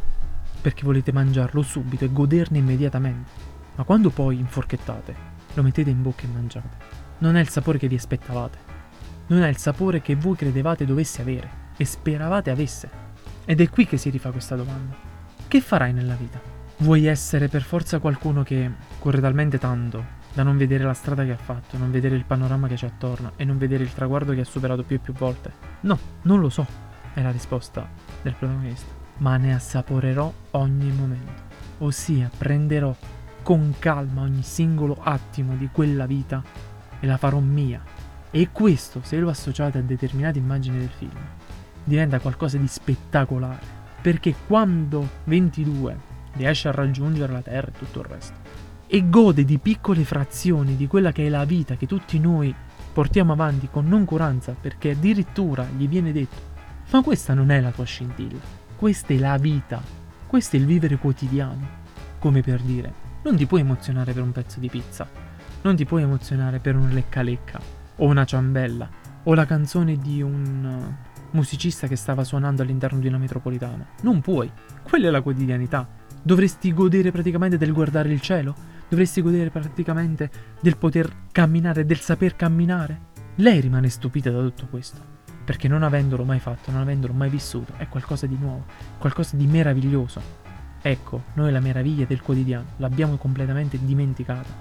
perché 0.59 0.85
volete 0.85 1.11
mangiarlo 1.11 1.61
subito 1.61 2.03
e 2.03 2.11
goderne 2.11 2.57
immediatamente. 2.57 3.52
Ma 3.75 3.83
quando 3.83 4.09
poi 4.09 4.37
inforchettate, 4.37 5.15
lo 5.53 5.63
mettete 5.63 5.89
in 5.89 6.01
bocca 6.01 6.23
e 6.23 6.27
mangiate. 6.27 6.77
Non 7.19 7.35
è 7.35 7.39
il 7.39 7.49
sapore 7.49 7.77
che 7.77 7.87
vi 7.87 7.95
aspettavate. 7.95 8.57
Non 9.27 9.41
è 9.41 9.47
il 9.47 9.57
sapore 9.57 10.01
che 10.01 10.15
voi 10.15 10.35
credevate 10.35 10.85
dovesse 10.85 11.21
avere 11.21 11.71
e 11.77 11.85
speravate 11.85 12.49
avesse. 12.49 12.89
Ed 13.45 13.61
è 13.61 13.69
qui 13.69 13.85
che 13.85 13.97
si 13.97 14.09
rifà 14.09 14.31
questa 14.31 14.55
domanda. 14.55 14.95
Che 15.47 15.61
farai 15.61 15.93
nella 15.93 16.15
vita? 16.15 16.39
Vuoi 16.77 17.05
essere 17.05 17.47
per 17.47 17.61
forza 17.61 17.99
qualcuno 17.99 18.43
che 18.43 18.69
corre 18.99 19.21
talmente 19.21 19.57
tanto 19.57 20.21
da 20.33 20.43
non 20.43 20.57
vedere 20.57 20.83
la 20.83 20.93
strada 20.93 21.23
che 21.23 21.31
ha 21.31 21.37
fatto, 21.37 21.77
non 21.77 21.91
vedere 21.91 22.15
il 22.15 22.25
panorama 22.25 22.67
che 22.67 22.75
c'è 22.75 22.87
attorno 22.87 23.33
e 23.35 23.45
non 23.45 23.57
vedere 23.57 23.83
il 23.83 23.93
traguardo 23.93 24.33
che 24.33 24.41
ha 24.41 24.45
superato 24.45 24.83
più 24.83 24.95
e 24.95 24.99
più 24.99 25.13
volte? 25.13 25.51
No, 25.81 25.97
non 26.23 26.39
lo 26.39 26.49
so, 26.49 26.65
è 27.13 27.21
la 27.21 27.31
risposta 27.31 27.87
del 28.21 28.33
protagonista. 28.33 28.91
Ma 29.17 29.37
ne 29.37 29.53
assaporerò 29.53 30.33
ogni 30.51 30.91
momento. 30.91 31.51
Ossia, 31.79 32.29
prenderò 32.35 32.95
con 33.43 33.75
calma 33.77 34.21
ogni 34.21 34.41
singolo 34.41 34.97
attimo 34.99 35.55
di 35.55 35.69
quella 35.71 36.07
vita 36.07 36.41
e 36.99 37.05
la 37.05 37.17
farò 37.17 37.39
mia. 37.39 37.81
E 38.31 38.49
questo, 38.51 39.01
se 39.03 39.19
lo 39.19 39.29
associate 39.29 39.77
a 39.77 39.81
determinate 39.81 40.39
immagini 40.39 40.79
del 40.79 40.89
film, 40.89 41.11
diventa 41.83 42.19
qualcosa 42.19 42.57
di 42.57 42.67
spettacolare 42.67 43.81
perché 44.03 44.35
quando 44.47 45.07
22 45.23 45.97
riesce 46.33 46.67
a 46.67 46.71
raggiungere 46.71 47.31
la 47.31 47.41
Terra 47.41 47.67
e 47.67 47.77
tutto 47.77 48.01
il 48.01 48.05
resto, 48.05 48.33
e 48.85 49.09
gode 49.09 49.45
di 49.45 49.59
piccole 49.59 50.03
frazioni 50.03 50.75
di 50.75 50.87
quella 50.87 51.13
che 51.13 51.25
è 51.25 51.29
la 51.29 51.45
vita 51.45 51.75
che 51.75 51.87
tutti 51.87 52.19
noi 52.19 52.53
portiamo 52.91 53.31
avanti 53.31 53.69
con 53.71 53.87
noncuranza, 53.87 54.55
perché 54.59 54.91
addirittura 54.91 55.65
gli 55.75 55.87
viene 55.87 56.11
detto, 56.11 56.35
ma 56.91 57.01
questa 57.01 57.33
non 57.33 57.49
è 57.49 57.61
la 57.61 57.71
tua 57.71 57.85
scintilla, 57.85 58.39
questa 58.75 59.13
è 59.13 59.17
la 59.17 59.37
vita, 59.37 59.81
questo 60.27 60.57
è 60.57 60.59
il 60.59 60.65
vivere 60.65 60.97
quotidiano, 60.97 61.65
come 62.19 62.41
per 62.41 62.61
dire, 62.61 62.93
non 63.23 63.35
ti 63.35 63.45
puoi 63.45 63.61
emozionare 63.61 64.13
per 64.13 64.21
un 64.21 64.31
pezzo 64.31 64.59
di 64.59 64.69
pizza, 64.69 65.07
non 65.61 65.75
ti 65.75 65.85
puoi 65.85 66.03
emozionare 66.03 66.59
per 66.59 66.75
un 66.75 66.89
lecca 66.89 67.21
lecca, 67.21 67.59
o 67.97 68.05
una 68.05 68.25
ciambella, 68.25 68.89
o 69.23 69.33
la 69.33 69.45
canzone 69.45 69.97
di 69.97 70.21
un 70.21 70.93
musicista 71.31 71.87
che 71.87 71.95
stava 71.95 72.23
suonando 72.23 72.61
all'interno 72.61 72.99
di 72.99 73.07
una 73.07 73.17
metropolitana. 73.17 73.85
Non 74.01 74.21
puoi. 74.21 74.51
Quella 74.83 75.07
è 75.07 75.11
la 75.11 75.21
quotidianità. 75.21 75.87
Dovresti 76.21 76.73
godere 76.73 77.11
praticamente 77.11 77.57
del 77.57 77.73
guardare 77.73 78.11
il 78.11 78.21
cielo? 78.21 78.55
Dovresti 78.87 79.21
godere 79.21 79.49
praticamente 79.49 80.29
del 80.59 80.77
poter 80.77 81.11
camminare, 81.31 81.85
del 81.85 81.99
saper 81.99 82.35
camminare? 82.35 83.11
Lei 83.35 83.59
rimane 83.61 83.89
stupita 83.89 84.29
da 84.29 84.41
tutto 84.41 84.67
questo. 84.69 85.11
Perché 85.43 85.67
non 85.67 85.83
avendolo 85.83 86.23
mai 86.23 86.39
fatto, 86.39 86.71
non 86.71 86.81
avendolo 86.81 87.13
mai 87.13 87.29
vissuto, 87.29 87.73
è 87.77 87.87
qualcosa 87.89 88.27
di 88.27 88.37
nuovo, 88.39 88.65
qualcosa 88.97 89.35
di 89.35 89.47
meraviglioso. 89.47 90.42
Ecco, 90.85 91.23
noi 91.35 91.49
la 91.49 91.61
meraviglia 91.61 92.03
del 92.03 92.21
quotidiano 92.21 92.73
l'abbiamo 92.75 93.15
completamente 93.15 93.79
dimenticata 93.81 94.53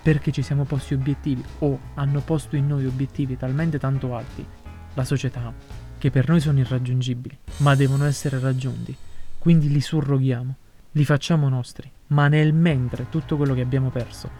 perché 0.00 0.30
ci 0.30 0.40
siamo 0.40 0.62
posti 0.62 0.94
obiettivi 0.94 1.42
o 1.60 1.78
hanno 1.94 2.20
posto 2.20 2.54
in 2.54 2.68
noi 2.68 2.86
obiettivi 2.86 3.36
talmente 3.36 3.80
tanto 3.80 4.14
alti, 4.14 4.46
la 4.94 5.04
società, 5.04 5.52
che 5.98 6.10
per 6.12 6.28
noi 6.28 6.38
sono 6.38 6.60
irraggiungibili, 6.60 7.36
ma 7.58 7.74
devono 7.74 8.04
essere 8.04 8.38
raggiunti. 8.38 8.94
Quindi 9.36 9.68
li 9.68 9.80
surroghiamo, 9.80 10.54
li 10.92 11.04
facciamo 11.04 11.48
nostri, 11.48 11.90
ma 12.08 12.28
nel 12.28 12.52
mentre 12.52 13.08
tutto 13.08 13.36
quello 13.36 13.54
che 13.54 13.62
abbiamo 13.62 13.90
perso 13.90 14.30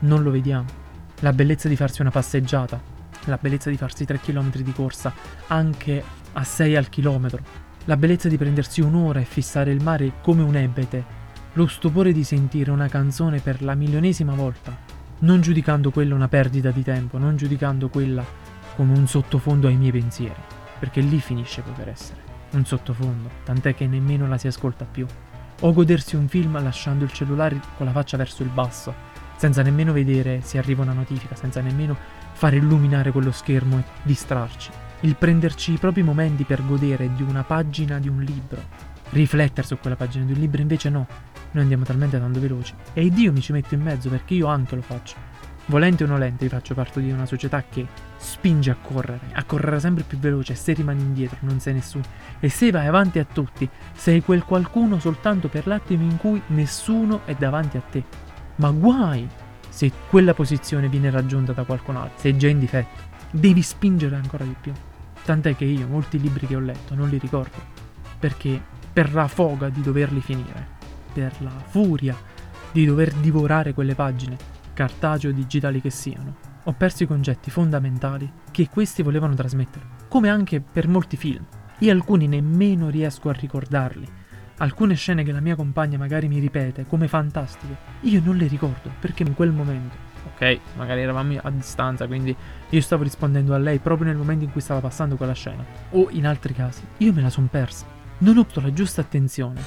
non 0.00 0.24
lo 0.24 0.32
vediamo. 0.32 0.66
La 1.20 1.32
bellezza 1.32 1.68
di 1.68 1.76
farsi 1.76 2.00
una 2.00 2.10
passeggiata, 2.10 2.82
la 3.26 3.38
bellezza 3.40 3.70
di 3.70 3.76
farsi 3.76 4.04
3 4.04 4.18
km 4.18 4.56
di 4.56 4.72
corsa 4.72 5.14
anche 5.46 6.02
a 6.32 6.42
6 6.42 6.74
al 6.74 6.88
chilometro, 6.88 7.68
la 7.84 7.96
bellezza 7.96 8.28
di 8.28 8.36
prendersi 8.36 8.80
un'ora 8.80 9.20
e 9.20 9.24
fissare 9.24 9.72
il 9.72 9.82
mare 9.82 10.14
come 10.22 10.42
un 10.42 10.56
ebete, 10.56 11.18
lo 11.54 11.66
stupore 11.66 12.12
di 12.12 12.24
sentire 12.24 12.70
una 12.70 12.88
canzone 12.88 13.40
per 13.40 13.62
la 13.62 13.74
milionesima 13.74 14.34
volta, 14.34 14.76
non 15.20 15.40
giudicando 15.40 15.90
quella 15.90 16.14
una 16.14 16.28
perdita 16.28 16.70
di 16.70 16.82
tempo, 16.82 17.18
non 17.18 17.36
giudicando 17.36 17.88
quella 17.88 18.24
come 18.76 18.96
un 18.96 19.06
sottofondo 19.06 19.66
ai 19.66 19.76
miei 19.76 19.92
pensieri 19.92 20.58
perché 20.80 21.02
lì 21.02 21.20
finisce 21.20 21.60
poter 21.60 21.90
essere. 21.90 22.18
Un 22.52 22.64
sottofondo, 22.64 23.28
tant'è 23.44 23.74
che 23.74 23.86
nemmeno 23.86 24.26
la 24.26 24.38
si 24.38 24.48
ascolta 24.48 24.86
più. 24.86 25.06
O 25.60 25.72
godersi 25.72 26.16
un 26.16 26.26
film 26.26 26.60
lasciando 26.60 27.04
il 27.04 27.12
cellulare 27.12 27.60
con 27.76 27.86
la 27.86 27.92
faccia 27.92 28.16
verso 28.16 28.42
il 28.42 28.48
basso, 28.48 28.92
senza 29.36 29.62
nemmeno 29.62 29.92
vedere 29.92 30.40
se 30.42 30.58
arriva 30.58 30.82
una 30.82 30.94
notifica, 30.94 31.36
senza 31.36 31.60
nemmeno 31.60 31.96
fare 32.32 32.56
illuminare 32.56 33.12
quello 33.12 33.30
schermo 33.30 33.78
e 33.78 33.84
distrarci. 34.02 34.79
Il 35.02 35.16
prenderci 35.16 35.72
i 35.72 35.78
propri 35.78 36.02
momenti 36.02 36.44
per 36.44 36.62
godere 36.64 37.14
di 37.14 37.22
una 37.22 37.42
pagina 37.42 37.98
di 37.98 38.08
un 38.08 38.20
libro. 38.20 38.62
Riflettere 39.10 39.66
su 39.66 39.78
quella 39.78 39.96
pagina 39.96 40.26
di 40.26 40.32
un 40.32 40.38
libro 40.38 40.60
invece 40.60 40.90
no. 40.90 41.06
Noi 41.52 41.62
andiamo 41.62 41.84
talmente 41.84 42.18
tanto 42.18 42.38
veloci. 42.38 42.74
E 42.92 43.08
Dio 43.08 43.32
mi 43.32 43.40
ci 43.40 43.52
mette 43.52 43.74
in 43.76 43.80
mezzo 43.80 44.10
perché 44.10 44.34
io 44.34 44.46
anche 44.46 44.74
lo 44.74 44.82
faccio. 44.82 45.16
Volente 45.66 46.04
o 46.04 46.06
nolente, 46.06 46.44
io 46.44 46.50
faccio 46.50 46.74
parte 46.74 47.00
di 47.00 47.10
una 47.10 47.24
società 47.24 47.62
che 47.62 47.86
spinge 48.18 48.70
a 48.70 48.76
correre, 48.76 49.20
a 49.32 49.44
correre 49.44 49.80
sempre 49.80 50.04
più 50.04 50.18
veloce, 50.18 50.54
se 50.54 50.74
rimani 50.74 51.00
indietro 51.00 51.38
non 51.40 51.60
sei 51.60 51.74
nessuno. 51.74 52.04
E 52.38 52.50
se 52.50 52.70
vai 52.70 52.86
avanti 52.86 53.18
a 53.18 53.24
tutti, 53.24 53.66
sei 53.94 54.20
quel 54.20 54.44
qualcuno 54.44 54.98
soltanto 54.98 55.48
per 55.48 55.66
l'attimo 55.66 56.02
in 56.02 56.18
cui 56.18 56.42
nessuno 56.48 57.22
è 57.24 57.34
davanti 57.34 57.78
a 57.78 57.82
te. 57.88 58.04
Ma 58.56 58.70
guai 58.70 59.26
se 59.66 59.90
quella 60.10 60.34
posizione 60.34 60.88
viene 60.88 61.08
raggiunta 61.08 61.52
da 61.52 61.64
qualcun 61.64 61.96
altro, 61.96 62.18
sei 62.18 62.36
già 62.36 62.48
in 62.48 62.58
difetto. 62.58 63.08
Devi 63.30 63.62
spingere 63.62 64.16
ancora 64.16 64.44
di 64.44 64.56
più. 64.60 64.72
Tant'è 65.30 65.54
che 65.54 65.64
io 65.64 65.86
molti 65.86 66.18
libri 66.18 66.48
che 66.48 66.56
ho 66.56 66.58
letto 66.58 66.96
non 66.96 67.08
li 67.08 67.16
ricordo, 67.16 67.56
perché 68.18 68.60
per 68.92 69.14
la 69.14 69.28
foga 69.28 69.68
di 69.68 69.80
doverli 69.80 70.20
finire, 70.20 70.66
per 71.12 71.32
la 71.38 71.52
furia 71.68 72.16
di 72.72 72.84
dover 72.84 73.12
divorare 73.12 73.72
quelle 73.72 73.94
pagine, 73.94 74.36
cartaceo 74.74 75.30
o 75.30 75.32
digitali 75.32 75.80
che 75.80 75.90
siano, 75.90 76.34
ho 76.64 76.72
perso 76.72 77.04
i 77.04 77.06
concetti 77.06 77.48
fondamentali 77.48 78.28
che 78.50 78.68
questi 78.68 79.04
volevano 79.04 79.34
trasmettere, 79.34 79.84
come 80.08 80.28
anche 80.28 80.60
per 80.60 80.88
molti 80.88 81.16
film. 81.16 81.46
Io 81.78 81.92
alcuni 81.92 82.26
nemmeno 82.26 82.88
riesco 82.88 83.28
a 83.28 83.32
ricordarli. 83.32 84.08
Alcune 84.56 84.94
scene 84.94 85.22
che 85.22 85.30
la 85.30 85.38
mia 85.38 85.54
compagna 85.54 85.96
magari 85.96 86.26
mi 86.26 86.40
ripete 86.40 86.86
come 86.88 87.06
fantastiche, 87.06 87.76
io 88.00 88.20
non 88.20 88.36
le 88.36 88.48
ricordo 88.48 88.90
perché 88.98 89.22
in 89.22 89.34
quel 89.34 89.52
momento, 89.52 90.09
ok, 90.26 90.58
magari 90.76 91.00
eravamo 91.02 91.38
a 91.42 91.50
distanza, 91.50 92.06
quindi 92.06 92.34
io 92.68 92.80
stavo 92.80 93.02
rispondendo 93.02 93.54
a 93.54 93.58
lei 93.58 93.78
proprio 93.78 94.06
nel 94.06 94.16
momento 94.16 94.44
in 94.44 94.52
cui 94.52 94.60
stava 94.60 94.80
passando 94.80 95.16
quella 95.16 95.32
scena, 95.32 95.64
o 95.90 96.08
in 96.10 96.26
altri 96.26 96.54
casi, 96.54 96.82
io 96.98 97.12
me 97.12 97.22
la 97.22 97.30
son 97.30 97.48
persa. 97.48 97.86
Non 98.18 98.36
ho 98.36 98.42
avuto 98.42 98.60
la 98.60 98.72
giusta 98.72 99.00
attenzione 99.00 99.60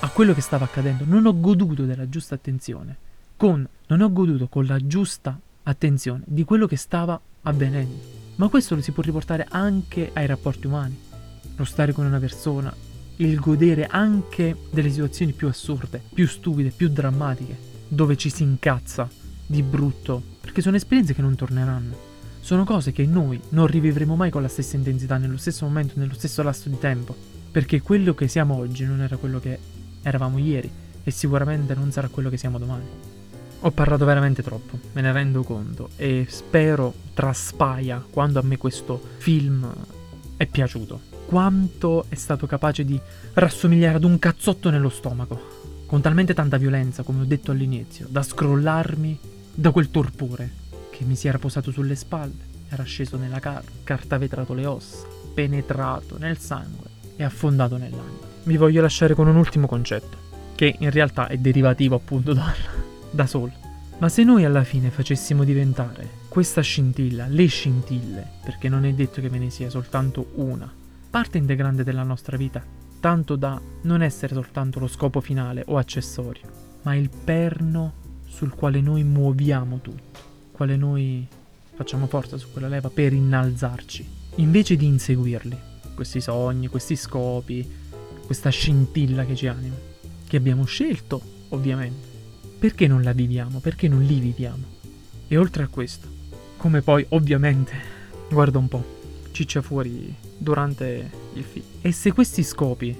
a 0.00 0.08
quello 0.08 0.34
che 0.34 0.40
stava 0.40 0.64
accadendo, 0.64 1.04
non 1.06 1.26
ho 1.26 1.38
goduto 1.38 1.84
della 1.84 2.08
giusta 2.08 2.34
attenzione 2.34 3.08
con 3.40 3.66
non 3.86 4.02
ho 4.02 4.12
goduto 4.12 4.48
con 4.48 4.66
la 4.66 4.78
giusta 4.86 5.40
attenzione 5.62 6.24
di 6.26 6.44
quello 6.44 6.66
che 6.66 6.76
stava 6.76 7.18
avvenendo. 7.40 8.18
Ma 8.34 8.48
questo 8.48 8.74
lo 8.74 8.82
si 8.82 8.92
può 8.92 9.02
riportare 9.02 9.46
anche 9.48 10.10
ai 10.12 10.26
rapporti 10.26 10.66
umani. 10.66 10.98
Lo 11.56 11.64
stare 11.64 11.92
con 11.92 12.04
una 12.04 12.18
persona, 12.18 12.70
il 13.16 13.40
godere 13.40 13.86
anche 13.86 14.54
delle 14.70 14.90
situazioni 14.90 15.32
più 15.32 15.48
assurde, 15.48 16.02
più 16.12 16.28
stupide, 16.28 16.68
più 16.68 16.90
drammatiche, 16.90 17.56
dove 17.88 18.14
ci 18.18 18.28
si 18.28 18.42
incazza 18.42 19.08
di 19.50 19.64
brutto, 19.64 20.22
perché 20.40 20.62
sono 20.62 20.76
esperienze 20.76 21.12
che 21.12 21.22
non 21.22 21.34
torneranno. 21.34 22.08
Sono 22.38 22.62
cose 22.62 22.92
che 22.92 23.04
noi 23.04 23.40
non 23.48 23.66
rivivremo 23.66 24.14
mai 24.14 24.30
con 24.30 24.42
la 24.42 24.48
stessa 24.48 24.76
intensità, 24.76 25.16
nello 25.16 25.36
stesso 25.38 25.64
momento, 25.64 25.94
nello 25.96 26.14
stesso 26.14 26.40
lasso 26.44 26.68
di 26.68 26.78
tempo, 26.78 27.16
perché 27.50 27.80
quello 27.80 28.14
che 28.14 28.28
siamo 28.28 28.54
oggi 28.54 28.84
non 28.84 29.00
era 29.00 29.16
quello 29.16 29.40
che 29.40 29.58
eravamo 30.02 30.38
ieri 30.38 30.70
e 31.02 31.10
sicuramente 31.10 31.74
non 31.74 31.90
sarà 31.90 32.06
quello 32.06 32.30
che 32.30 32.36
siamo 32.36 32.58
domani. 32.58 32.84
Ho 33.62 33.70
parlato 33.72 34.04
veramente 34.04 34.40
troppo, 34.40 34.78
me 34.92 35.00
ne 35.00 35.10
rendo 35.10 35.42
conto 35.42 35.90
e 35.96 36.26
spero 36.28 36.94
traspaia 37.12 38.02
quando 38.08 38.38
a 38.38 38.42
me 38.42 38.56
questo 38.56 39.02
film 39.18 39.68
è 40.36 40.46
piaciuto. 40.46 41.08
quanto 41.30 42.06
è 42.08 42.16
stato 42.16 42.48
capace 42.48 42.84
di 42.84 43.00
rassomigliare 43.34 43.98
ad 43.98 44.02
un 44.02 44.18
cazzotto 44.18 44.68
nello 44.68 44.88
stomaco, 44.88 45.84
con 45.86 46.00
talmente 46.00 46.34
tanta 46.34 46.56
violenza, 46.56 47.04
come 47.04 47.22
ho 47.22 47.24
detto 47.24 47.52
all'inizio, 47.52 48.08
da 48.10 48.20
scrollarmi 48.20 49.18
da 49.54 49.70
quel 49.70 49.90
torpore 49.90 50.50
che 50.90 51.04
mi 51.04 51.16
si 51.16 51.28
era 51.28 51.38
posato 51.38 51.70
sulle 51.70 51.94
spalle, 51.94 52.48
era 52.68 52.82
sceso 52.84 53.16
nella 53.16 53.40
car- 53.40 53.64
carta 53.84 54.18
vetrato 54.18 54.54
le 54.54 54.66
ossa, 54.66 55.06
penetrato 55.34 56.18
nel 56.18 56.38
sangue 56.38 56.88
e 57.16 57.24
affondato 57.24 57.76
nell'anima. 57.76 58.28
Vi 58.44 58.56
voglio 58.56 58.80
lasciare 58.80 59.14
con 59.14 59.26
un 59.26 59.36
ultimo 59.36 59.66
concetto, 59.66 60.16
che 60.54 60.76
in 60.78 60.90
realtà 60.90 61.26
è 61.26 61.36
derivativo 61.36 61.96
appunto 61.96 62.32
da, 62.32 62.52
da 63.10 63.26
Sol. 63.26 63.52
Ma 63.98 64.08
se 64.08 64.24
noi 64.24 64.44
alla 64.44 64.64
fine 64.64 64.90
facessimo 64.90 65.44
diventare 65.44 66.08
questa 66.28 66.60
scintilla, 66.60 67.26
le 67.26 67.46
scintille, 67.46 68.26
perché 68.42 68.68
non 68.68 68.84
è 68.84 68.92
detto 68.94 69.20
che 69.20 69.28
ve 69.28 69.38
ne 69.38 69.50
sia 69.50 69.68
soltanto 69.68 70.32
una, 70.36 70.72
parte 71.10 71.38
integrante 71.38 71.84
della 71.84 72.02
nostra 72.02 72.36
vita, 72.36 72.62
tanto 73.00 73.36
da 73.36 73.60
non 73.82 74.02
essere 74.02 74.34
soltanto 74.34 74.78
lo 74.78 74.86
scopo 74.86 75.20
finale 75.20 75.64
o 75.66 75.76
accessorio, 75.76 76.78
ma 76.82 76.94
il 76.94 77.10
perno 77.10 77.94
sul 78.30 78.54
quale 78.54 78.80
noi 78.80 79.02
muoviamo 79.02 79.80
tutto, 79.82 80.20
quale 80.52 80.76
noi 80.76 81.26
facciamo 81.74 82.06
forza 82.06 82.38
su 82.38 82.52
quella 82.52 82.68
leva 82.68 82.88
per 82.88 83.12
innalzarci, 83.12 84.08
invece 84.36 84.76
di 84.76 84.86
inseguirli, 84.86 85.58
questi 85.94 86.20
sogni, 86.20 86.68
questi 86.68 86.96
scopi, 86.96 87.68
questa 88.24 88.50
scintilla 88.50 89.26
che 89.26 89.34
ci 89.34 89.48
anima, 89.48 89.74
che 90.26 90.36
abbiamo 90.36 90.64
scelto, 90.64 91.20
ovviamente. 91.48 92.08
Perché 92.58 92.86
non 92.86 93.02
la 93.02 93.12
viviamo? 93.12 93.58
Perché 93.58 93.88
non 93.88 94.02
li 94.02 94.20
viviamo? 94.20 94.64
E 95.26 95.36
oltre 95.36 95.64
a 95.64 95.68
questo, 95.68 96.06
come 96.56 96.80
poi 96.82 97.04
ovviamente, 97.10 97.72
guarda 98.30 98.58
un 98.58 98.68
po', 98.68 98.84
ciccia 99.32 99.60
fuori 99.60 100.14
durante 100.38 101.10
il 101.34 101.42
film. 101.44 101.64
E 101.80 101.92
se 101.92 102.12
questi 102.12 102.42
scopi 102.42 102.96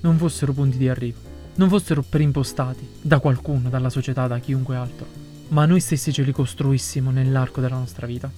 non 0.00 0.16
fossero 0.18 0.52
punti 0.52 0.78
di 0.78 0.88
arrivo, 0.88 1.31
non 1.54 1.68
fossero 1.68 2.02
preimpostati 2.02 2.88
da 3.00 3.18
qualcuno, 3.18 3.68
dalla 3.68 3.90
società, 3.90 4.26
da 4.26 4.38
chiunque 4.38 4.76
altro, 4.76 5.06
ma 5.48 5.66
noi 5.66 5.80
stessi 5.80 6.12
ce 6.12 6.22
li 6.22 6.32
costruissimo 6.32 7.10
nell'arco 7.10 7.60
della 7.60 7.76
nostra 7.76 8.06
vita? 8.06 8.30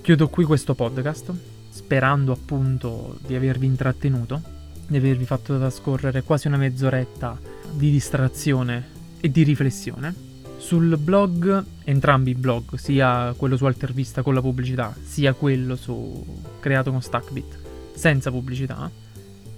Chiudo 0.00 0.28
qui 0.28 0.44
questo 0.44 0.74
podcast, 0.74 1.32
sperando 1.68 2.32
appunto 2.32 3.18
di 3.26 3.34
avervi 3.34 3.66
intrattenuto, 3.66 4.40
di 4.86 4.96
avervi 4.96 5.24
fatto 5.24 5.58
trascorrere 5.58 6.22
quasi 6.22 6.48
una 6.48 6.56
mezz'oretta 6.56 7.38
di 7.72 7.90
distrazione 7.90 8.88
e 9.20 9.30
di 9.30 9.42
riflessione. 9.42 10.30
Sul 10.56 10.96
blog, 10.96 11.64
entrambi 11.84 12.30
i 12.30 12.34
blog, 12.34 12.76
sia 12.76 13.34
quello 13.36 13.56
su 13.56 13.64
Altervista 13.66 14.22
con 14.22 14.32
la 14.32 14.40
pubblicità, 14.40 14.94
sia 15.02 15.34
quello 15.34 15.76
su 15.76 16.24
creato 16.60 16.90
con 16.90 17.02
Stackbit 17.02 17.58
senza 17.94 18.30
pubblicità, 18.30 18.90